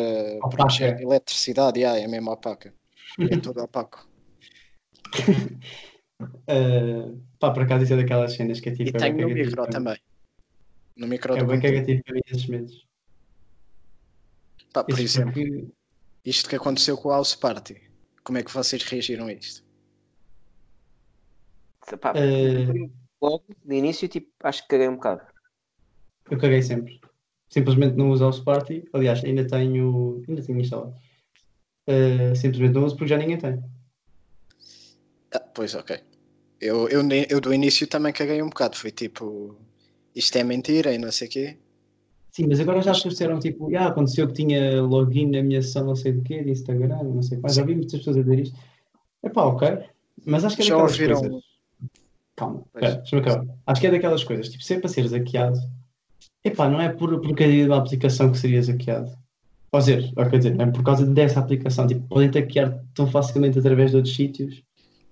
[0.50, 1.80] proteger a eletricidade.
[1.80, 2.74] Yeah, é mesmo opaca.
[3.20, 4.08] É tudo opaco.
[6.48, 8.90] Uh, pá, por acaso isso é daquelas cenas que é tipo.
[8.90, 9.70] E é tenho bem no micro mim.
[9.70, 9.98] também.
[10.98, 12.86] No micro É bem cagativo para mim esses medos.
[14.74, 15.68] Pá, por Isso exemplo, porque-
[16.26, 17.82] isto que aconteceu com o House Party.
[18.24, 19.64] Como é que vocês reagiram a isto?
[22.00, 22.68] pá, Eh,
[23.20, 25.26] logo, de início, tipo, acho que caguei um bocado.
[26.30, 27.00] Eu caguei sempre.
[27.50, 28.84] Simplesmente não uso o House Party.
[28.94, 30.24] Aliás, ainda tenho.
[30.28, 30.94] Ainda tenho instalado.
[31.88, 33.60] Uh, simplesmente não uso porque já ninguém tem.
[35.34, 35.98] Ah, pois, ok.
[36.62, 38.76] Eu, eu, eu do início também caguei um bocado.
[38.78, 39.56] Foi tipo,
[40.16, 41.58] isto é mentira e não sei o quê.
[42.32, 45.62] Sim, mas agora já as pessoas disseram tipo, ah, aconteceu que tinha login na minha
[45.62, 47.56] sessão não sei do quê, de Instagram, não sei quais.
[47.56, 48.58] Já vi muitas pessoas a dizer isto.
[49.24, 49.80] Epá, ok.
[50.26, 51.44] Mas acho que é Já daquelas ouviram- coisas.
[52.36, 53.56] Calma, deixa-me acabar.
[53.66, 55.58] Acho que é daquelas coisas, tipo, se é para seres hackeado,
[56.44, 59.12] epá, não é por porcaria de uma aplicação que serias hackeado.
[59.72, 61.86] Ou seja, quer dizer, não é por causa dessa aplicação.
[61.86, 64.64] Tipo, podem hackear tão facilmente através de outros sítios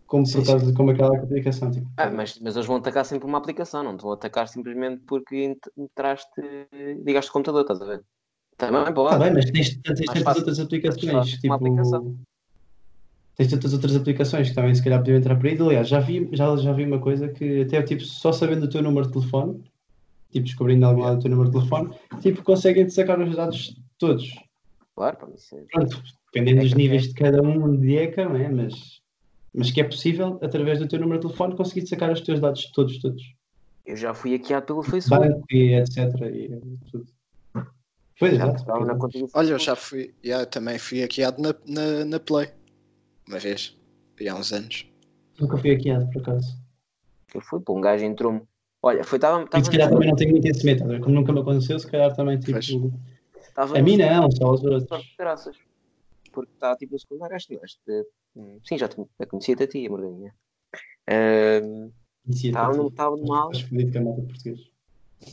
[0.07, 1.69] como Sim, por causa de como aquela aplicação.
[1.69, 5.03] Tipo, Ah, mas, mas eles vão atacar sempre uma aplicação, não te vão atacar simplesmente
[5.05, 6.41] porque ent- entraste,
[7.05, 8.03] ligaste o computador, estás a ver?
[8.57, 9.09] Também pode.
[9.09, 11.31] Tá bem, mas tens, tantas outras aplicações.
[11.33, 12.17] Tipo, uma aplicação.
[13.35, 15.61] tens tantas outras aplicações que também se calhar podiam entrar por aí.
[15.61, 18.81] Aliás, já vi, já, já vi uma coisa que até tipo, só sabendo o teu
[18.81, 19.63] número de telefone,
[20.38, 23.76] tipo, descobrindo de algum lado o teu número de telefone, tipo, conseguem-te sacar os dados
[23.97, 24.34] todos.
[24.95, 26.02] Claro, pá, isso é- Pronto,
[26.34, 28.50] dependendo É dos níveis de cada um de ECA, não é?
[28.50, 29.02] Mas,
[29.54, 32.71] mas que é possível, através do teu número de telefone, conseguir sacar os teus dados
[32.71, 33.21] todos, todos.
[33.86, 35.28] Eu já fui hackeado pelo Facebook.
[35.28, 35.97] Banco e etc.
[36.34, 36.50] E
[36.91, 37.08] tudo.
[38.19, 38.65] Pois, exato.
[38.65, 39.60] do Olha, eu Facebook.
[39.60, 42.50] já fui, já, também fui hackeado na, na, na Play.
[43.28, 43.78] Uma vez.
[44.19, 44.88] E há uns anos.
[45.39, 46.58] Nunca fui hackeado, por acaso.
[47.34, 48.41] Eu fui, pô, um gajo entrou-me.
[48.88, 51.34] Olha, foi, estava, E se calhar também não tenho muito esse medo, tá como nunca
[51.34, 52.58] me aconteceu, se calhar também tipo.
[52.58, 54.86] Estava A mim não, só aos outros.
[54.86, 55.58] De graças.
[56.32, 58.06] Porque está tipo no secundário, acho que este,
[58.63, 58.95] Sim, já te
[59.28, 59.89] conhecia-te a ti, a
[62.23, 63.52] Conhecia Estava no- estava numa aula.
[63.52, 64.60] Estás fodido com a malta português.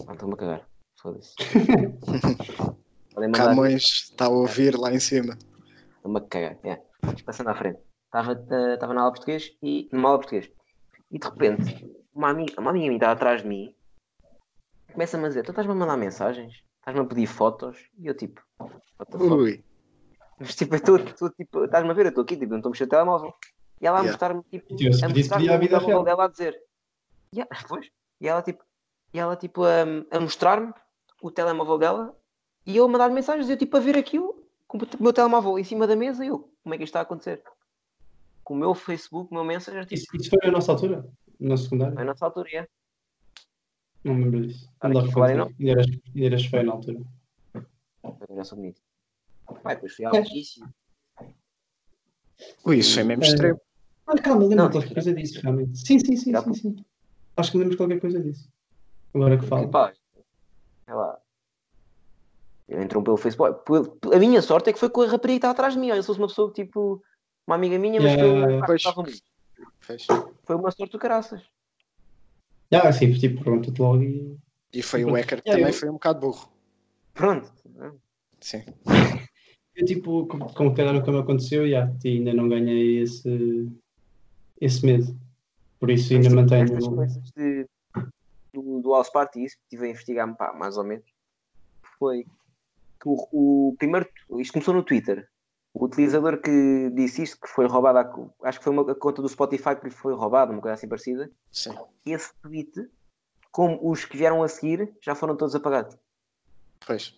[0.08, 0.68] Ah, estou-me a cagar.
[1.00, 1.34] Foda-se.
[3.34, 5.38] Camões está a ouvir lá em cima.
[5.96, 6.58] Estou-me a cagar.
[6.64, 6.80] É.
[7.24, 7.78] Passando à frente.
[8.06, 9.88] Estava eh, estava na aula de português e.
[9.92, 10.52] numa aula de português.
[11.10, 13.74] E de repente, uma amiga, uma amiga minha estava atrás de mim.
[14.92, 16.62] Começa-me a dizer: Tu estás-me a mandar mensagens?
[16.78, 17.78] Estás-me a pedir fotos?
[17.98, 18.40] E eu tipo.
[19.14, 19.64] Ui.
[20.38, 22.70] Mas tipo, eu estou, estou, tipo, estás-me a ver, eu estou aqui, tipo, não estou
[22.70, 23.34] a mexer o telemóvel.
[23.80, 24.12] E ela a Yeah.
[24.12, 26.04] mostrar-me, tipo, E eu, se a mostrar-me pedia a o vida telemóvel real.
[26.04, 26.60] dela a dizer.
[27.34, 27.88] Yeah, pois.
[28.20, 28.64] E ela, tipo,
[29.12, 30.72] e ela, tipo a, a mostrar-me
[31.22, 32.16] o telemóvel dela
[32.66, 35.64] e eu a mandar mensagens, eu, tipo, a ver aquilo com o meu telemóvel em
[35.64, 37.42] cima da mesa e eu, como é que isto está a acontecer?
[38.42, 41.04] Com o meu Facebook, o meu Messenger, tipo, Isso, isso foi na nossa altura?
[41.44, 41.94] No secundário?
[41.94, 42.68] foi nessa altura, é.
[44.02, 44.70] Não me lembro disso.
[44.82, 45.52] Não aqui para contar.
[45.58, 47.00] Ainda eras, ainda eras feio na altura.
[48.28, 48.80] Eu já sou bonito.
[49.62, 50.08] Vai, depois fui É.
[50.10, 50.66] notícia.
[52.64, 53.26] Ui, isso foi mesmo É.
[53.26, 53.60] extremo.
[54.06, 55.78] Ah, calma, lembro qualquer coisa disso, realmente.
[55.78, 56.84] Sim, sim, sim, sim, sim.
[57.36, 58.48] Acho que lembro qualquer coisa disso.
[59.14, 59.68] Agora que falo.
[59.70, 59.92] Pá,
[60.86, 61.18] sei lá.
[62.68, 63.60] Ele entrou pelo Facebook.
[64.14, 65.90] A minha sorte é que foi com a rapariga que estava atrás de mim.
[65.90, 67.02] Olha, se fosse uma pessoa tipo
[67.46, 68.82] uma amiga minha, mas que Yeah, eu pois.
[68.82, 69.22] gostava muito.
[69.86, 70.06] Pois.
[70.44, 71.42] Foi uma sorte do caraças.
[72.72, 74.36] Ah, sim, tipo, pergunta-te logo e.
[74.72, 76.52] E foi o hacker que Yeah, também eu- foi um bocado burro.
[77.14, 77.52] Pronto.
[78.40, 78.62] Sim.
[79.76, 83.68] Eu, tipo, como, como calhar nunca me aconteceu, já, ainda não ganhei esse,
[84.60, 85.18] esse medo.
[85.80, 86.62] Por isso ainda Estas- mantenho.
[86.78, 87.66] Estas coisas de,
[88.52, 91.04] do, do House Party, isso que estive a investigar pá, mais ou menos,
[91.98, 92.22] foi
[93.00, 94.08] que o, o primeiro.
[94.38, 95.28] Isto começou no Twitter.
[95.74, 99.28] O utilizador que disse isto, que foi roubado, acho que foi uma a conta do
[99.28, 101.28] Spotify que lhe foi roubada, uma coisa assim parecida.
[101.50, 101.76] Sim.
[102.06, 102.88] esse tweet,
[103.50, 105.98] como os que vieram a seguir, já foram todos apagados.
[106.86, 107.12] Pois.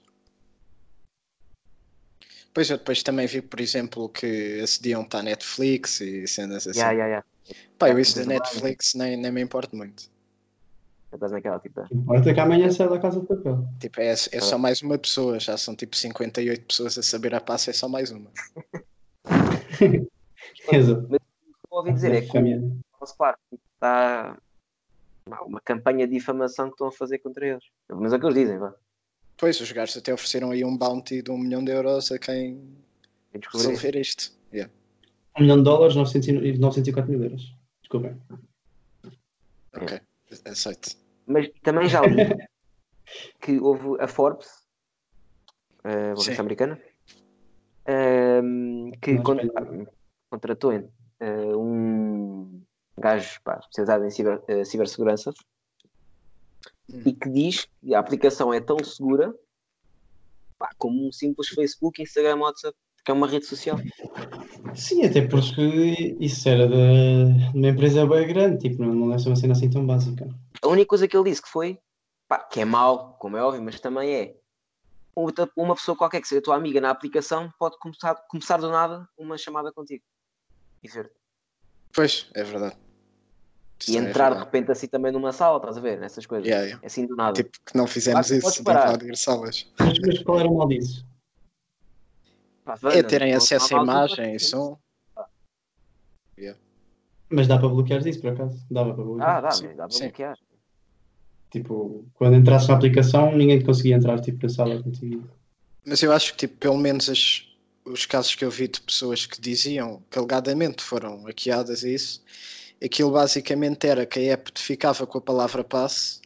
[2.55, 6.81] Pois eu depois também vi, por exemplo, que acediam para a Netflix e cenas assim.
[6.81, 7.25] Ya, ya, ya.
[7.79, 8.39] Pá, eu isso da bem.
[8.39, 10.11] Netflix nem, nem me importo muito.
[11.17, 11.81] Estás naquela tipo.
[11.91, 13.67] Importa que amanhã sai da casa de papel.
[13.81, 17.41] Tipo, é, é só mais uma pessoa, já são tipo 58 pessoas a saber a
[17.41, 18.31] passo, é só mais uma.
[20.73, 21.07] Exato.
[21.11, 22.61] Mas o que eu ouvi dizer é que Família.
[22.61, 23.41] o House Party
[23.75, 24.37] está
[25.25, 27.65] pá, uma campanha de difamação que estão a fazer contra eles.
[27.91, 28.75] Menos é o que eles dizem, vá.
[29.39, 32.63] Pois, os gajos até ofereceram aí um bounty de um milhão de euros a quem
[33.53, 34.33] resolver isto.
[34.53, 34.73] Yeah.
[35.39, 37.55] 1 milhão de dólares, 900 e- 904 mil euros.
[37.81, 38.17] Desculpem.
[39.75, 40.01] Ok,
[40.47, 40.97] aceito.
[41.27, 42.17] Mas também já li
[43.41, 44.49] que houve a Forbes,
[45.85, 46.23] eh, uma Sim.
[46.23, 46.81] revista americana,
[47.87, 49.17] ehm, que
[50.31, 52.63] contratou eh, um
[52.99, 55.33] gajo pá, especializado em ciber- eh, cibersegurança
[56.93, 57.03] Hum.
[57.05, 59.35] e que diz que a aplicação é tão segura
[60.59, 63.79] pá, como um simples Facebook, Instagram, WhatsApp, que é uma rede social.
[64.75, 69.23] Sim, até porque isso era de, de uma empresa bem grande, tipo, não, não deve
[69.23, 70.29] ser uma cena assim tão básica.
[70.67, 71.79] A única coisa que ele disse que foi,
[72.29, 74.37] pá, que é mau, como é óbvio, mas também é
[75.15, 79.09] outra- uma pessoa qualquer que seja tua amiga na aplicação pode começar, começar do nada
[79.17, 80.05] uma chamada contigo
[80.83, 81.13] e ver
[81.95, 82.77] Pois, é verdade.
[83.81, 84.45] Isso e é entrar de verdade.
[84.45, 86.03] repente assim também numa sala, estás a ver?
[86.03, 86.47] Essas coisas.
[86.47, 86.87] Yeah, yeah.
[86.87, 87.35] Assim do nada.
[87.43, 88.89] Tipo, que não fizemos Claro isso, não parar.
[88.89, 89.73] invadir salas.
[89.79, 91.07] Mas, mas qual era o mal disso?
[92.65, 94.79] Pá, É terem não- acesso não à imagem e som.
[97.31, 98.65] Mas dá para bloquear isso, por acaso?
[98.71, 99.37] Dava para bloquear.
[99.37, 100.05] Ah, dá, Sim, dá para sim.
[100.05, 100.39] bloquear.
[101.51, 105.29] Tipo, quando entrasses na aplicação, ninguém te conseguia entrar, tipo, na sala contigo.
[105.85, 107.47] Mas eu acho que, tipo, pelo menos as-
[107.85, 112.23] os casos que eu vi de pessoas que diziam que alegadamente foram hackeadas e isso,
[112.85, 116.21] aquilo basicamente era que a app te ficava com a palavra passe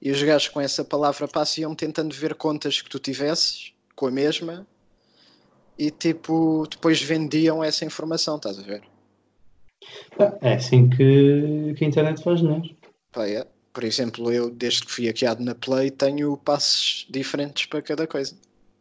[0.00, 4.06] e os gajos com essa palavra passe iam tentando ver contas que tu tivesses com
[4.06, 4.66] a mesma
[5.78, 8.82] e tipo, depois vendiam essa informação, estás a ver?
[10.40, 12.62] É assim que, que a internet faz, não é?
[13.12, 13.46] Pá, é.
[13.72, 18.34] Por exemplo, eu, desde que fui hackeado na Play, tenho passos diferentes para cada coisa.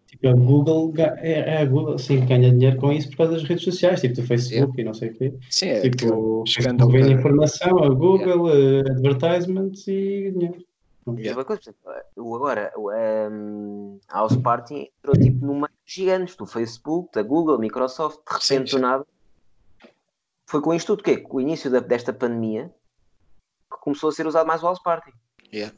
[0.08, 3.43] Tipo, a Google, é, é a Google, sim, ganha dinheiro com isso por causa das
[3.43, 5.34] redes sociais, tipo do Facebook e não sei o quê.
[5.52, 10.65] Sim, é Tipo, chegando ao vende informação, a Google, eh, advertisements e dinheiro.
[11.08, 11.38] Yeah.
[11.38, 11.73] Uma coisa,
[12.15, 18.17] o agora, o um, House Party entrou tipo numa gigantes do Facebook, da Google, Microsoft,
[18.17, 18.80] de repente Sim, do sim.
[18.80, 19.06] nada.
[20.45, 22.71] Foi com isto tudo que com o início da- desta pandemia
[23.89, 25.12] começou a ser usado mais o House Party.
[25.52, 25.75] Yeah.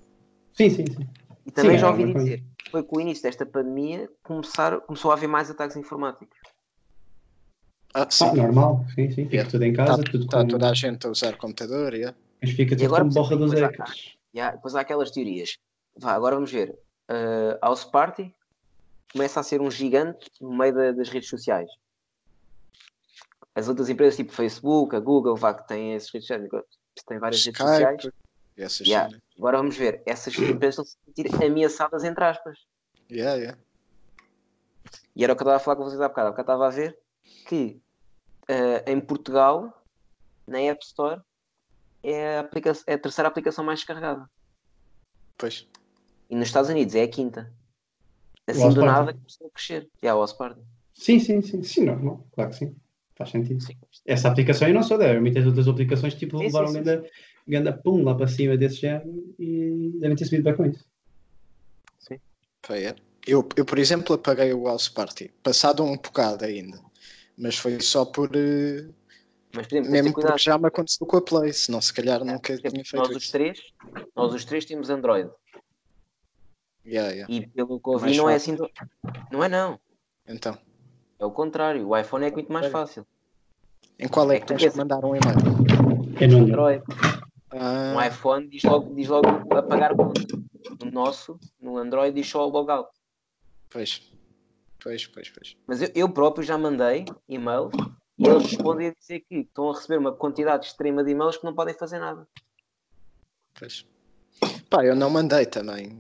[0.54, 1.08] Sim, sim, sim.
[1.45, 2.30] E também Sim, já é ouvi uma coisa.
[2.30, 6.38] dizer, foi com o início desta pandemia que começar, começou a haver mais ataques informáticos.
[7.93, 8.26] Ah, sim.
[8.26, 9.24] Ah, normal, sim, sim.
[9.24, 9.50] Fica Yeah.
[9.52, 10.47] tudo em Está casa, tudo tá com...
[10.50, 12.17] toda a gente a usar computador, yeah.
[12.41, 14.15] Mas fica tudo agora, como borra dos depois há- hackers.
[14.34, 15.58] E há- depois há aquelas teorias.
[15.97, 16.78] Vá, agora vamos ver.
[17.10, 18.34] Uh, House Party
[19.13, 21.69] começa a ser um gigante no meio da- das redes sociais.
[23.56, 26.50] As outras empresas, tipo Facebook, a Google, vá, que têm esses redes sociais,
[27.06, 28.00] têm várias redes sociais.
[28.00, 28.16] Skype,
[28.58, 29.10] essas Yeah.
[29.10, 29.24] cenas.
[29.38, 30.02] Agora vamos ver.
[30.06, 32.60] Essas empresas estão a se sentir ameaçadas, entre aspas.
[33.10, 33.60] Yeah, yeah.
[35.16, 36.28] E era o que eu estava a falar com vocês há bocado.
[36.30, 36.98] Há bocado estava a ver
[37.48, 37.82] que
[38.50, 39.84] uh, em Portugal,
[40.48, 41.22] na App Store,
[42.04, 42.50] é a,
[42.88, 44.30] é a terceira aplicação mais descarregada.
[45.38, 45.68] Pois.
[46.30, 47.54] E nos Estados Unidos é a quinta.
[48.48, 49.90] Assim do nada começou a crescer.
[50.02, 50.28] E yeah, o.
[50.94, 52.76] Sim, sim, sim, sim, normal, claro que sim.
[53.22, 53.62] Faz sentido.
[53.62, 53.78] Sim.
[54.06, 57.10] Essa aplicação e não só deve, muitas outras aplicações tipo Sim, levaram sim, sim, ganda,
[57.48, 60.84] ganda pum lá para cima desse género e devem ter subido bem com isso.
[62.68, 62.96] Pá, é.
[63.28, 66.80] Eu, eu, por exemplo, apaguei o House Party, passado um bocado ainda,
[67.38, 68.30] mas foi só por.
[68.36, 68.88] eh,
[69.54, 70.32] Mas ter mesmo cuidado.
[70.34, 72.90] porque já me aconteceu com a Play, senão se calhar nunca Por exemplo, tinha nós
[73.08, 73.32] feito os isso.
[73.32, 73.60] três,
[74.16, 75.30] nós os três temos Android.
[76.86, 77.32] Yeah, yeah.
[77.34, 78.54] E pelo que ouvi Mais não é fácil.
[78.56, 78.72] assim.
[79.04, 79.80] tão- Não é não.
[80.28, 80.58] Então,
[81.20, 81.88] É o contrário.
[81.88, 83.06] O iPhone é muito mais fácil.
[84.02, 85.38] Em qual é que tens que mandar um e-mail?
[86.20, 86.84] É no Android.
[87.52, 90.22] Ah, Um iPhone diz logo, diz logo apagar conta.
[90.84, 92.90] No nosso, no Android, diz só o logout.
[93.70, 94.10] pois.
[94.84, 95.56] Pois, pois, pois.
[95.68, 97.70] Mas eu, eu próprio já mandei e-mail
[98.18, 101.46] e eles respondem a dizer que estão a receber uma quantidade extrema de e-mails que
[101.46, 102.28] não podem fazer nada.
[103.60, 103.86] Pois.
[104.72, 106.00] Pá, eu não mandei também.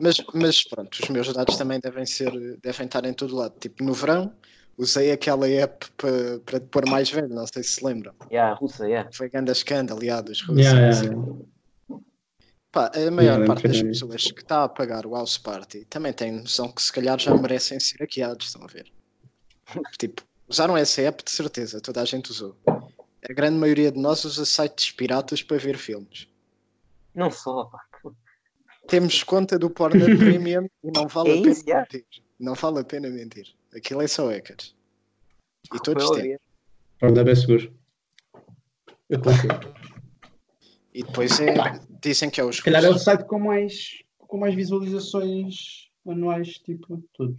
[0.00, 2.30] Mas, mas pronto, os meus dados também devem ser,
[2.62, 3.58] devem estar em todo lado.
[3.58, 4.32] Tipo, no verão
[4.76, 8.14] usei aquela app para para te pôr mais velho, não sei se se lembram.
[8.30, 9.08] Yeah, russa, yeah.
[9.12, 10.64] Foi grande escândalo, já, dos russos.
[10.64, 11.10] Yeah, yeah, assim.
[11.10, 11.54] yeah.
[12.74, 16.12] Pá, a maior lembro parte das pessoas que está a pagar o House Party também
[16.12, 18.90] tem noção que se calhar já merecem ser hackeados, estão a ver?
[19.96, 22.56] tipo, usaram essa app de certeza, toda a gente usou.
[22.66, 26.28] A grande maioria de nós usa sites piratas para ver filmes.
[27.14, 27.80] Não só, pá.
[28.88, 31.88] Temos conta do Pornhub Premium e não vale É a pena isso, yeah.
[32.38, 33.48] Não vale a pena mentir.
[33.74, 34.74] Aquilo é só hackers.
[35.74, 36.38] E todos têm.
[36.98, 37.72] Pronto, é bem seguro.
[39.08, 39.50] Eu confio.
[40.92, 41.54] E depois é,
[42.02, 46.58] dizem que é os Se calhar é o site com mais, com mais visualizações anuais,
[46.58, 47.36] tipo, tudo.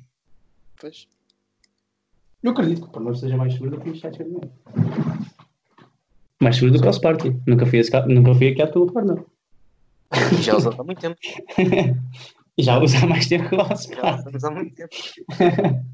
[0.79, 1.07] Pois.
[2.43, 4.51] Eu acredito que o Pornhub seja mais seguro do que sites de dinheiro.
[6.41, 7.29] Mais seguro do que o House Party.
[7.47, 9.25] Nunca fui, hackeado- nunca fui hackeado pelo Pornhub.
[10.37, 11.17] E já usamos há muito tempo.
[12.57, 14.95] E já usa há mais tempo que o House Já usamos há muito tempo.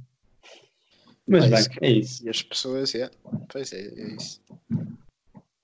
[1.27, 2.25] Mas bem, que- é isso.
[2.25, 3.09] E as pessoas, é.
[3.49, 4.41] Pois é, é isso.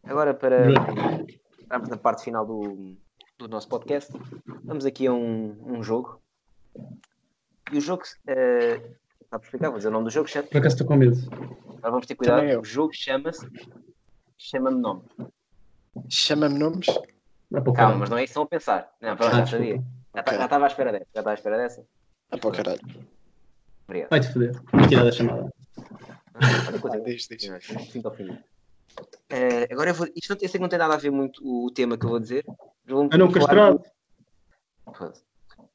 [0.04, 0.70] Agora, para
[1.60, 2.96] entrarmos na parte final do,
[3.38, 4.12] do nosso podcast,
[4.64, 6.22] vamos aqui a um, um jogo.
[7.72, 10.58] E o jogo, uh, está a explicar, vou dizer o nome do jogo, chama, Por
[10.60, 11.18] acaso estou com medo.
[11.78, 12.62] agora vamos ter cuidado.
[12.62, 13.46] O jogo chama-se
[14.38, 15.02] Chama-me Nome.
[16.08, 16.86] Chama-me nomes.
[17.50, 18.90] Para Calma, mas não é isso que estão a pensar.
[19.02, 19.84] Não, pronto, Ah, já sabia.
[20.18, 21.06] Já tá- estava à espera dessa.
[21.14, 21.86] Já estava à espera dessa.
[22.32, 22.82] Ah, para o caralho.
[23.86, 24.10] Obrigado.
[24.10, 24.52] Vai-te foder.
[24.72, 25.54] Vou tirar da chamada.
[27.92, 28.40] Fim ao fim.
[29.30, 30.08] Eh, agora eu vou.
[30.16, 32.10] Isto não, eu sei que não tem nada a ver muito o, tema que eu
[32.10, 32.44] vou dizer.
[32.86, 33.80] vou- Ah não, castrado.
[33.80, 35.14] de-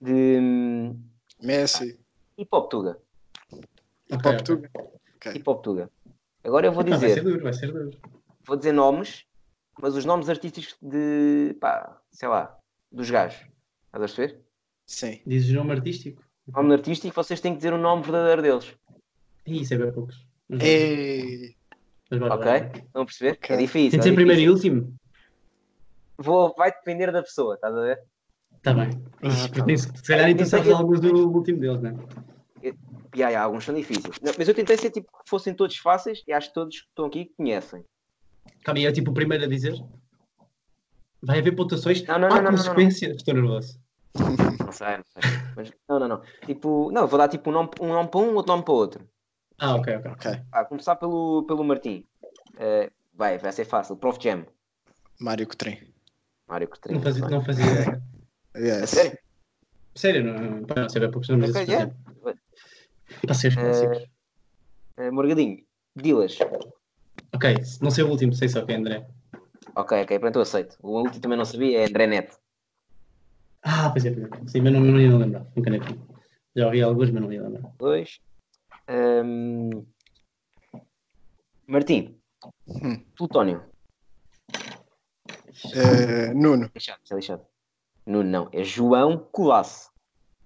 [0.00, 1.00] De hum,
[1.40, 1.98] Messi.
[2.37, 2.98] hip hop tuga.
[4.11, 4.70] Hip Hop Tuga.
[5.35, 5.90] Hip hop tuga.
[6.44, 7.90] Agora eu vou Ah, vai ser dizer, duro, vai ser duro.
[8.46, 9.24] vou dizer nomes,
[9.81, 12.59] mas os nomes artísticos de pá, sei lá,
[12.90, 13.46] dos gajos.
[13.94, 14.40] Estás a perceber?
[14.87, 15.20] Sim.
[15.26, 16.22] Dizes o nome artístico?
[16.48, 18.74] Nome artístico, vocês têm que dizer o nome verdadeiro deles.
[19.46, 20.26] Ih, Isso é bem poucos.
[20.50, 21.52] É.
[22.11, 22.52] Ok?
[22.87, 23.33] Estão a perceber?
[23.33, 23.55] Ok.
[23.57, 23.90] É difícil.
[23.90, 24.94] Tem de é ser primeiro e último?
[26.16, 28.00] Vou, vai depender da pessoa, estás a ver?
[28.57, 28.90] Está bem.
[29.22, 32.72] Ah, tá tem- Se calhar tu sabes Tentei- alguns do último deles, não é?
[33.14, 34.16] E aí, alguns são difíceis.
[34.22, 36.87] Não, mas eu tentei ser tipo que fossem todos fáceis e acho que todos que
[36.88, 37.85] estão aqui conhecem.
[38.64, 39.74] Calma é tipo o primeiro a dizer?
[41.20, 42.02] Vai haver pontuações?
[42.07, 42.57] Não, não, Há não, não, não, não.
[42.57, 43.12] consequência?
[43.12, 43.78] Estou nervoso.
[44.14, 45.22] Não sei, não sei.
[45.57, 46.22] Mas, não, não, não.
[46.46, 49.09] Tipo, não, vou dar tipo um nome, um nome para um, outro nome para outro.
[49.59, 50.11] Ah, ok, ok.
[50.11, 50.42] Ok.
[50.53, 52.05] Ah, começar pelo, pelo Martim.
[52.59, 53.96] Eh, vai, vai ser fácil.
[53.96, 54.44] Prof Jam.
[55.20, 55.79] Mário Cotrim.
[56.48, 56.96] Mário Coutinho.
[56.96, 58.03] Não fazia, não fazia
[58.57, 58.90] Yes.
[58.90, 59.18] sério?
[59.94, 61.94] Sério, não, não, pá, não sei bem poucos nomes Ok, desses, yeah.
[63.22, 63.98] Para ser clássicos.
[64.96, 65.64] Eh, Morgadinho.
[65.94, 66.38] Dilas.
[67.35, 69.07] Ok, não sei o último, sei só quem é André.
[69.75, 70.77] Ok, ok, pronto, eu aceito.
[70.83, 72.38] O último também não sabia, é André Neto.
[73.62, 74.48] Ah, pois é, pois é.
[74.48, 75.46] Sim, mas não, não ia lembrar.
[75.55, 76.01] Nunca nem vi.
[76.55, 77.72] Já ouvi alguns, mas não ia lembrar.
[77.79, 78.20] Dois.
[78.88, 79.85] Ahm,
[81.66, 82.18] Martim.
[82.66, 83.05] Hum.
[83.16, 83.62] Plutónio.
[85.75, 86.70] Eh, Nuno.
[86.75, 87.46] Lixado, é lixado.
[88.07, 88.48] Nuno, não.
[88.53, 89.90] É João Colasso.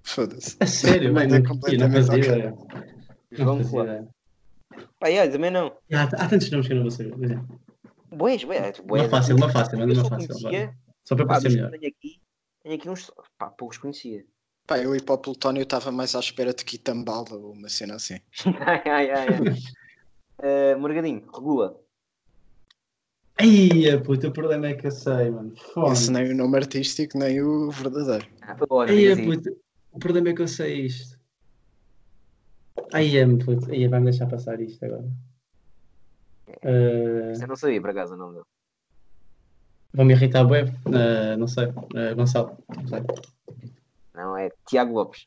[0.03, 0.57] Foda-se.
[0.61, 2.51] A sério, mano, é não, não completamente fazia.
[2.51, 2.59] Não
[3.33, 4.09] João Colasso.
[5.01, 5.73] Pá, yeah, também não.
[5.93, 7.15] Ah, há tantos nomes que eu não vou saber.
[7.17, 7.41] Pois é.
[8.15, 8.45] Boés.
[8.45, 8.79] boés.
[8.81, 10.35] Uma fácil, uma fácil, Eu uma só fácil.
[11.05, 11.75] Só para parecer melhor.
[11.75, 12.21] aqui,
[12.67, 14.25] tenho aqui uns, pá, poucos conhecia.
[14.67, 17.95] Pá, eu e para o Plutónio estava mais à espera de Quitambala ou uma cena
[17.95, 18.19] assim.
[18.67, 19.57] ai, ai, ai, ai.
[20.43, 21.81] Eh, Morgadinho, regula.
[23.39, 25.53] Ai, puta, o problema é que eu sei, mano.
[25.55, 26.11] Esse Foda.
[26.19, 28.27] nem o nome artístico, nem o verdadeiro.
[28.43, 28.55] Ah,
[28.87, 29.25] diga assim.
[29.25, 29.57] puta,
[29.93, 31.17] o problema é que eu sei isto.
[32.93, 35.09] Ai, é, puta, ai, vai-me deixar passar isto agora.
[36.63, 38.43] Eh, Isso eu não sabia, por acaso, o nome
[39.97, 40.07] dele.
[40.07, 40.65] Vou-me irritar, bué.
[40.93, 41.67] Eh, não sei.
[41.95, 42.57] Eh, Gonçalo.
[42.77, 43.01] Não sei.
[44.15, 45.27] Não, é Tiago Lopes.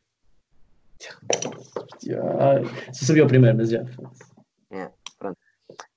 [2.12, 3.86] Ah, Só sabia o primeiro, mas já.
[3.86, 4.24] foda-se.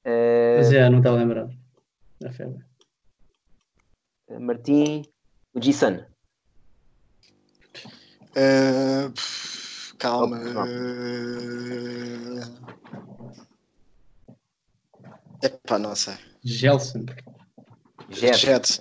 [0.04, 1.48] Eh, Mas já, não está a lembrar.
[2.24, 2.64] É febre.
[4.40, 5.02] Martim,
[5.54, 6.04] o G-Sun.
[8.35, 10.38] Eh, pff, calma.
[10.56, 10.66] Oh.
[15.44, 16.14] É Epá, não sei.
[16.44, 17.04] Gelson.
[18.12, 18.46] Gerson.
[18.46, 18.81] Jet.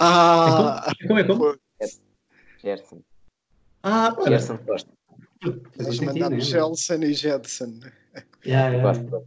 [0.00, 0.92] Ah!
[1.06, 1.56] Como é como?
[2.62, 3.00] Gerson.
[3.82, 4.38] Ah, olha.
[4.38, 4.90] Gerson Costa.
[5.40, 6.50] Fazia Nós sentido, mandámos né?
[6.58, 7.80] Gelson e Jetson.
[8.44, 9.22] Yeah, yeah.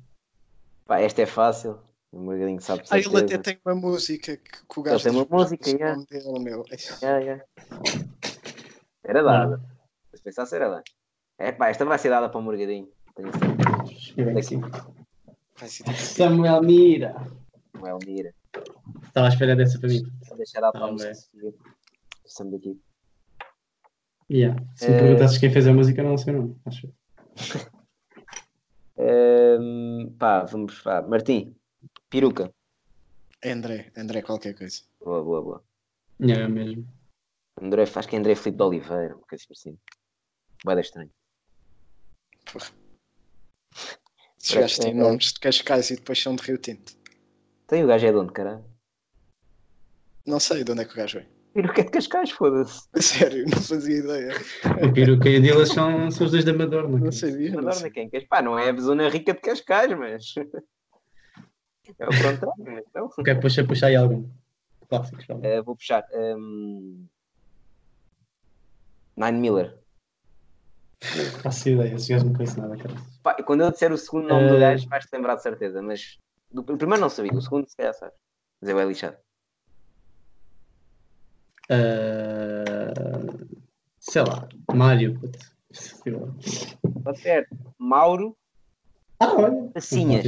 [0.85, 1.79] Pá, esta é fácil.
[2.11, 5.13] O Morgadinho sabe Ah, ele até tem uma música que, que o Ele gajo tem
[5.13, 6.03] uma música, "O yeah.
[6.09, 6.65] dele, meu.
[7.01, 7.45] Yeah, yeah.
[9.03, 9.61] Era dada.
[10.13, 10.83] Se pensasse, era dada.
[11.39, 12.89] É pá, esta vai ser dada para o Morgadinho.
[13.15, 13.93] Tenho certeza.
[13.93, 14.59] Espera que sim.
[14.59, 17.15] Vai ser tipo- Samuel Mira.
[17.85, 18.33] É o Mira.
[19.03, 20.01] Estava à espera dessa para mim.
[20.27, 21.53] Vou deixar a Tá seguir.
[22.25, 22.79] Estamos aqui.
[24.29, 24.61] Yeah.
[24.75, 26.61] Se me Eh, perguntasses quem fez a música, não sei o nome.
[26.65, 26.93] Acho.
[28.97, 30.79] Ehm, pá, vamos.
[30.81, 31.01] Pá.
[31.01, 31.55] Martim,
[32.09, 32.53] peruca.
[33.43, 34.81] André, André qualquer coisa.
[35.03, 35.63] Boa, boa, boa.
[36.21, 36.87] Yeah, mesmo.
[37.61, 39.77] André, acho que é André Filipe de Oliveira, uma coisa assim.
[40.63, 41.09] Vai dar estranho.
[44.37, 44.97] Se gajo tem É, é.
[44.97, 46.93] nomes de Cascais e depois são de Rio Tinto.
[47.67, 48.63] Tem o gajo é de onde, caralho?
[50.25, 51.27] Não sei de onde é que o gajo vem.
[51.53, 52.87] Peruca é de Cascais, foda-se.
[53.01, 54.33] Sério, não fazia ideia.
[54.87, 56.97] O Peruca e a Dilas são, são os dois da Madorna.
[56.97, 57.51] Não sabia.
[57.51, 57.91] Não Adoro sei.
[57.91, 58.25] quem quer.
[58.27, 60.23] Pá, não é a zona rica de Cascais, mas.
[61.99, 63.05] É o contrário, mas não.
[63.17, 64.29] Ok, puxa, puxa aí algum.
[64.87, 65.25] Clássicos.
[65.41, 66.05] Eh, vou puxar.
[66.13, 67.05] ehm,
[69.17, 69.77] Nine Miller.
[71.41, 72.93] Faço ideia, esses gajos não conhecem nada, cara.
[73.23, 74.59] Pá, quando eu disser o segundo nome do Eh.
[74.59, 76.17] gajo, vais-te lembrar de certeza, mas
[76.51, 78.15] do, o primeiro não sabia, o segundo se calhar sabes.
[78.61, 79.17] Mas é bem lixado.
[81.71, 83.23] Ah,
[83.99, 85.17] sei lá, Mário.
[85.71, 87.55] Está certo.
[87.79, 88.35] Mauro
[89.19, 89.69] Ah, olha.
[89.73, 90.25] Passinhas.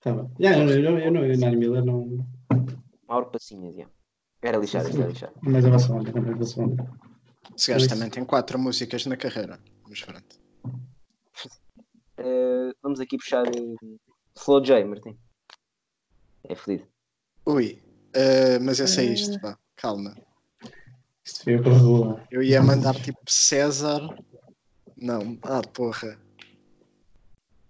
[0.00, 0.30] Tá bem.
[0.40, 2.26] Yeah, eu, não- eu, não- eu não, eu Nani Miller não.
[3.06, 3.92] Mauro Passinhas, yeah.
[4.42, 5.34] Era lixado, era lixado.
[5.42, 6.90] Mas a vossa onda, não é a vossa onda.
[7.56, 9.60] Esse gajo também tem quatro músicas na carreira.
[9.88, 10.40] Mas pronto.
[12.18, 13.96] Eh, vamos aqui puxar eh,
[14.36, 15.16] Slow J, Martim.
[16.44, 16.86] É fodido.
[17.46, 17.82] Ui.
[18.14, 19.58] eh, mas é isto, pá.
[19.78, 20.14] Calma.
[22.30, 24.00] Eu ia mandar tipo César.
[24.96, 25.38] Não.
[25.42, 26.18] Ah, porra.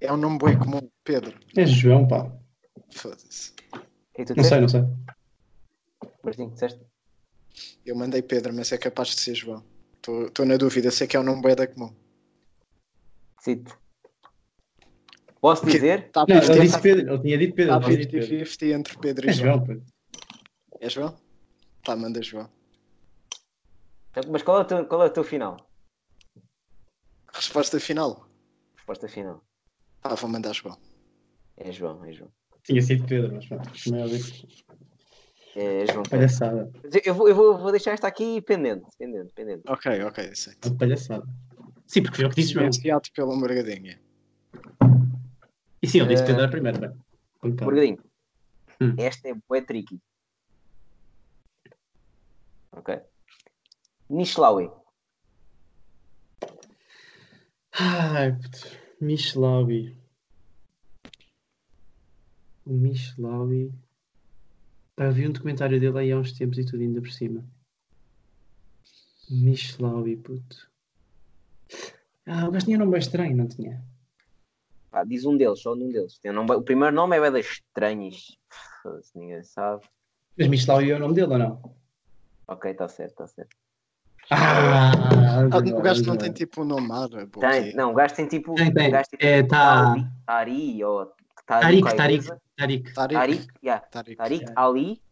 [0.00, 0.80] É um nome bem comum.
[1.04, 1.38] Pedro.
[1.56, 2.30] É João, pá.
[2.92, 3.52] Foda-se.
[4.36, 4.82] Não sei, não sei.
[6.22, 6.80] Martim, disseste?
[7.84, 9.64] Eu mandei Pedro, mas é capaz de ser João.
[9.96, 10.90] Estou na dúvida.
[10.90, 11.94] Sei que é um nome bem da comum.
[13.40, 13.72] Cite.
[15.40, 16.06] Posso Que- dizer?
[16.06, 17.74] Está Não, ele disse 50-50 Pedro, ele tinha dito Pedro.
[17.76, 18.46] está ele tinha dito Pedro.
[18.46, 19.54] 50-50 entre Pedro e É João.
[19.54, 19.82] João, pô.
[20.80, 21.16] É João?
[21.84, 22.48] Tá, manda João.
[24.30, 25.56] Mas qual é o teu, qual é o teu final?
[27.32, 28.26] Resposta final.
[28.76, 29.44] Resposta final.
[30.02, 30.76] Ah, vou mandar João.
[31.56, 32.30] É João, é João.
[32.64, 33.70] Tinha sido Pedro, mas pronto.
[33.84, 34.24] Como é óbvio.
[35.56, 36.02] É João.
[36.04, 36.70] Palhaçada.
[36.82, 38.86] Eu- Eu, vou, eu vou, vou deixar esta aqui pendente.
[38.98, 39.62] Pendente, pendente.
[39.68, 40.68] Ok, ok, aceito.
[40.68, 41.24] Uma palhaçada.
[41.86, 42.66] Sim, porque foi eu que disse João.
[42.66, 44.00] Influenciado pelo Morgadinha.
[45.82, 46.90] E sim, ele disse Eh, Pedro a primeira, bem.
[47.40, 47.72] Com calma.
[47.72, 48.02] Morgadinho.
[48.80, 48.94] Hum.
[48.98, 50.00] Esta é bué tricky.
[52.78, 53.00] Ok.
[54.08, 54.70] Nishlawi.
[57.72, 58.58] Ai, puto.
[59.00, 59.96] Michelawi.
[62.66, 63.72] O Michelawi.
[64.96, 67.44] Pá, vi um documentário dele aí há uns tempos e tudo ainda por cima.
[69.30, 70.68] Michelawi, puto.
[72.26, 73.84] Ah, o gajo tinha um nome estranho, não tinha?
[74.90, 76.18] Pá, diz um deles, só um deles.
[76.18, 78.36] Tem um nome- O primeiro nome é Beda Estranhas.
[78.82, 79.84] Foda-se, ninguém sabe.
[80.36, 81.77] Mas Michelawi é o nome dele ou não?
[82.48, 83.56] Ok, está certo, está certo.
[84.30, 84.90] Ah!
[85.50, 87.30] Ah, o gajo não tem tipo um nome árabe.
[87.38, 88.54] Tem, não, o gajo tem tipo.
[88.54, 88.88] Tem, tem.
[88.88, 91.06] o gajo tem É, tipo tá- Tari, Tari ou
[91.82, 91.96] coisa.
[91.96, 92.34] Tarik.
[92.56, 92.94] Tariq.
[92.94, 93.86] Tarik, yeah.
[93.90, 94.16] Tariq.
[94.16, 94.62] Tarik Yeah.
[94.62, 95.02] Ali.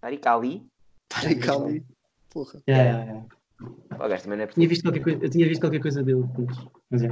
[0.00, 0.66] Tarik Ali.
[1.08, 1.86] Tariq Ali.
[2.30, 2.60] Porra.
[2.68, 3.26] Yeah, yeah, yeah.
[4.04, 6.24] O gajo também não é Tinha visto qualquer coisa, eu tinha visto qualquer coisa dele,
[6.36, 7.08] mas, mas é.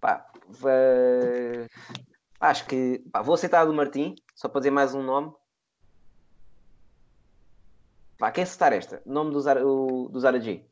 [0.00, 0.30] Pá,
[2.40, 3.02] acho que.
[3.12, 5.32] Pá, vou aceitar a do Martim, só para dizer mais um nome.
[8.18, 9.00] Pá, quem aceitar esta?
[9.06, 10.62] Nome do Zara, o- do Zara G.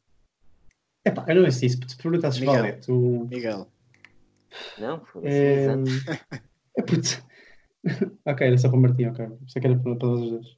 [1.05, 2.55] Epá, eu não sei se te perguntasses Miguel.
[2.57, 3.29] qual é, tu...
[3.31, 3.69] Miguel.
[4.79, 5.05] Não?
[5.05, 5.63] Foda-se, É...
[5.63, 5.85] exato.
[6.87, 7.23] Putz.
[8.27, 9.27] ok, era só para o Martim, ok.
[9.29, 10.57] Pensei que era para, para os dois.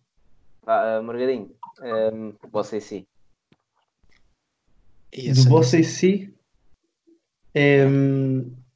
[0.64, 1.54] Pá, ah, Margadinho,
[2.12, 3.06] um, você sim.
[5.12, 6.34] E Do essa- Bossa em si,
[7.54, 7.84] é,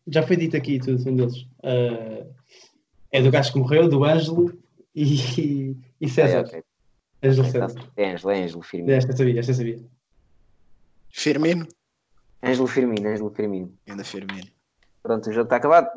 [0.07, 1.47] já foi dito aqui tudo, um deles.
[1.63, 2.27] Ah,
[3.11, 4.53] é do gajo que morreu, do Ângelo
[4.95, 6.41] e, e César.
[6.41, 6.63] Ah, ok.
[7.23, 7.91] Ângelo César.
[7.97, 8.93] É Ângelo, é Ângelo Firmino.
[8.93, 9.79] Esta eu sabia, esta sabia.
[11.11, 11.67] Firmino.
[12.43, 13.79] Ângelo Firmino, Ângelo Firmino.
[13.89, 14.49] Ainda Firmino.
[15.03, 15.89] Pronto, o jogo está acabado.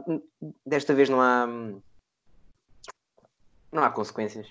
[0.65, 1.47] Desta vez não há.
[3.71, 4.47] Não há consequências.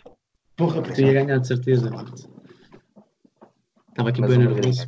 [0.56, 1.90] Porra, porque ia ganhar de certeza.
[3.90, 4.86] Estava aqui bem o nervoso.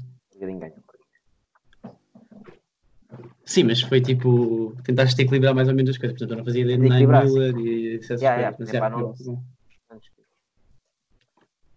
[3.45, 4.75] Sim, mas foi tipo.
[4.83, 6.19] Tentaste equilibrar mais ou menos as coisas.
[6.19, 8.01] Portanto, eu não fazia ideia de Nine Equilibrar, Miller e.
[8.21, 9.43] Yeah, yeah, mas, não- foi bom.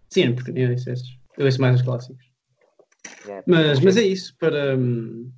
[0.10, 1.18] Sim, porque eu ouço esses.
[1.38, 2.26] Eu ouço mais os clássicos.
[3.26, 3.44] Yeah.
[3.48, 4.36] Mas, mas é isso.
[4.38, 5.32] Para, hum,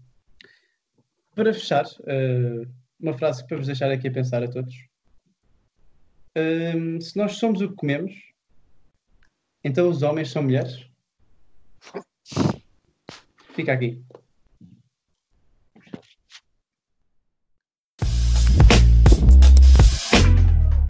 [1.36, 2.68] para fechar, eh,
[3.00, 4.74] uma frase para vos deixar aqui a pensar a todos.
[6.36, 8.14] Hum, se nós somos o que comemos,
[9.64, 10.86] então os homens são mulheres?
[13.54, 14.02] Fica aqui.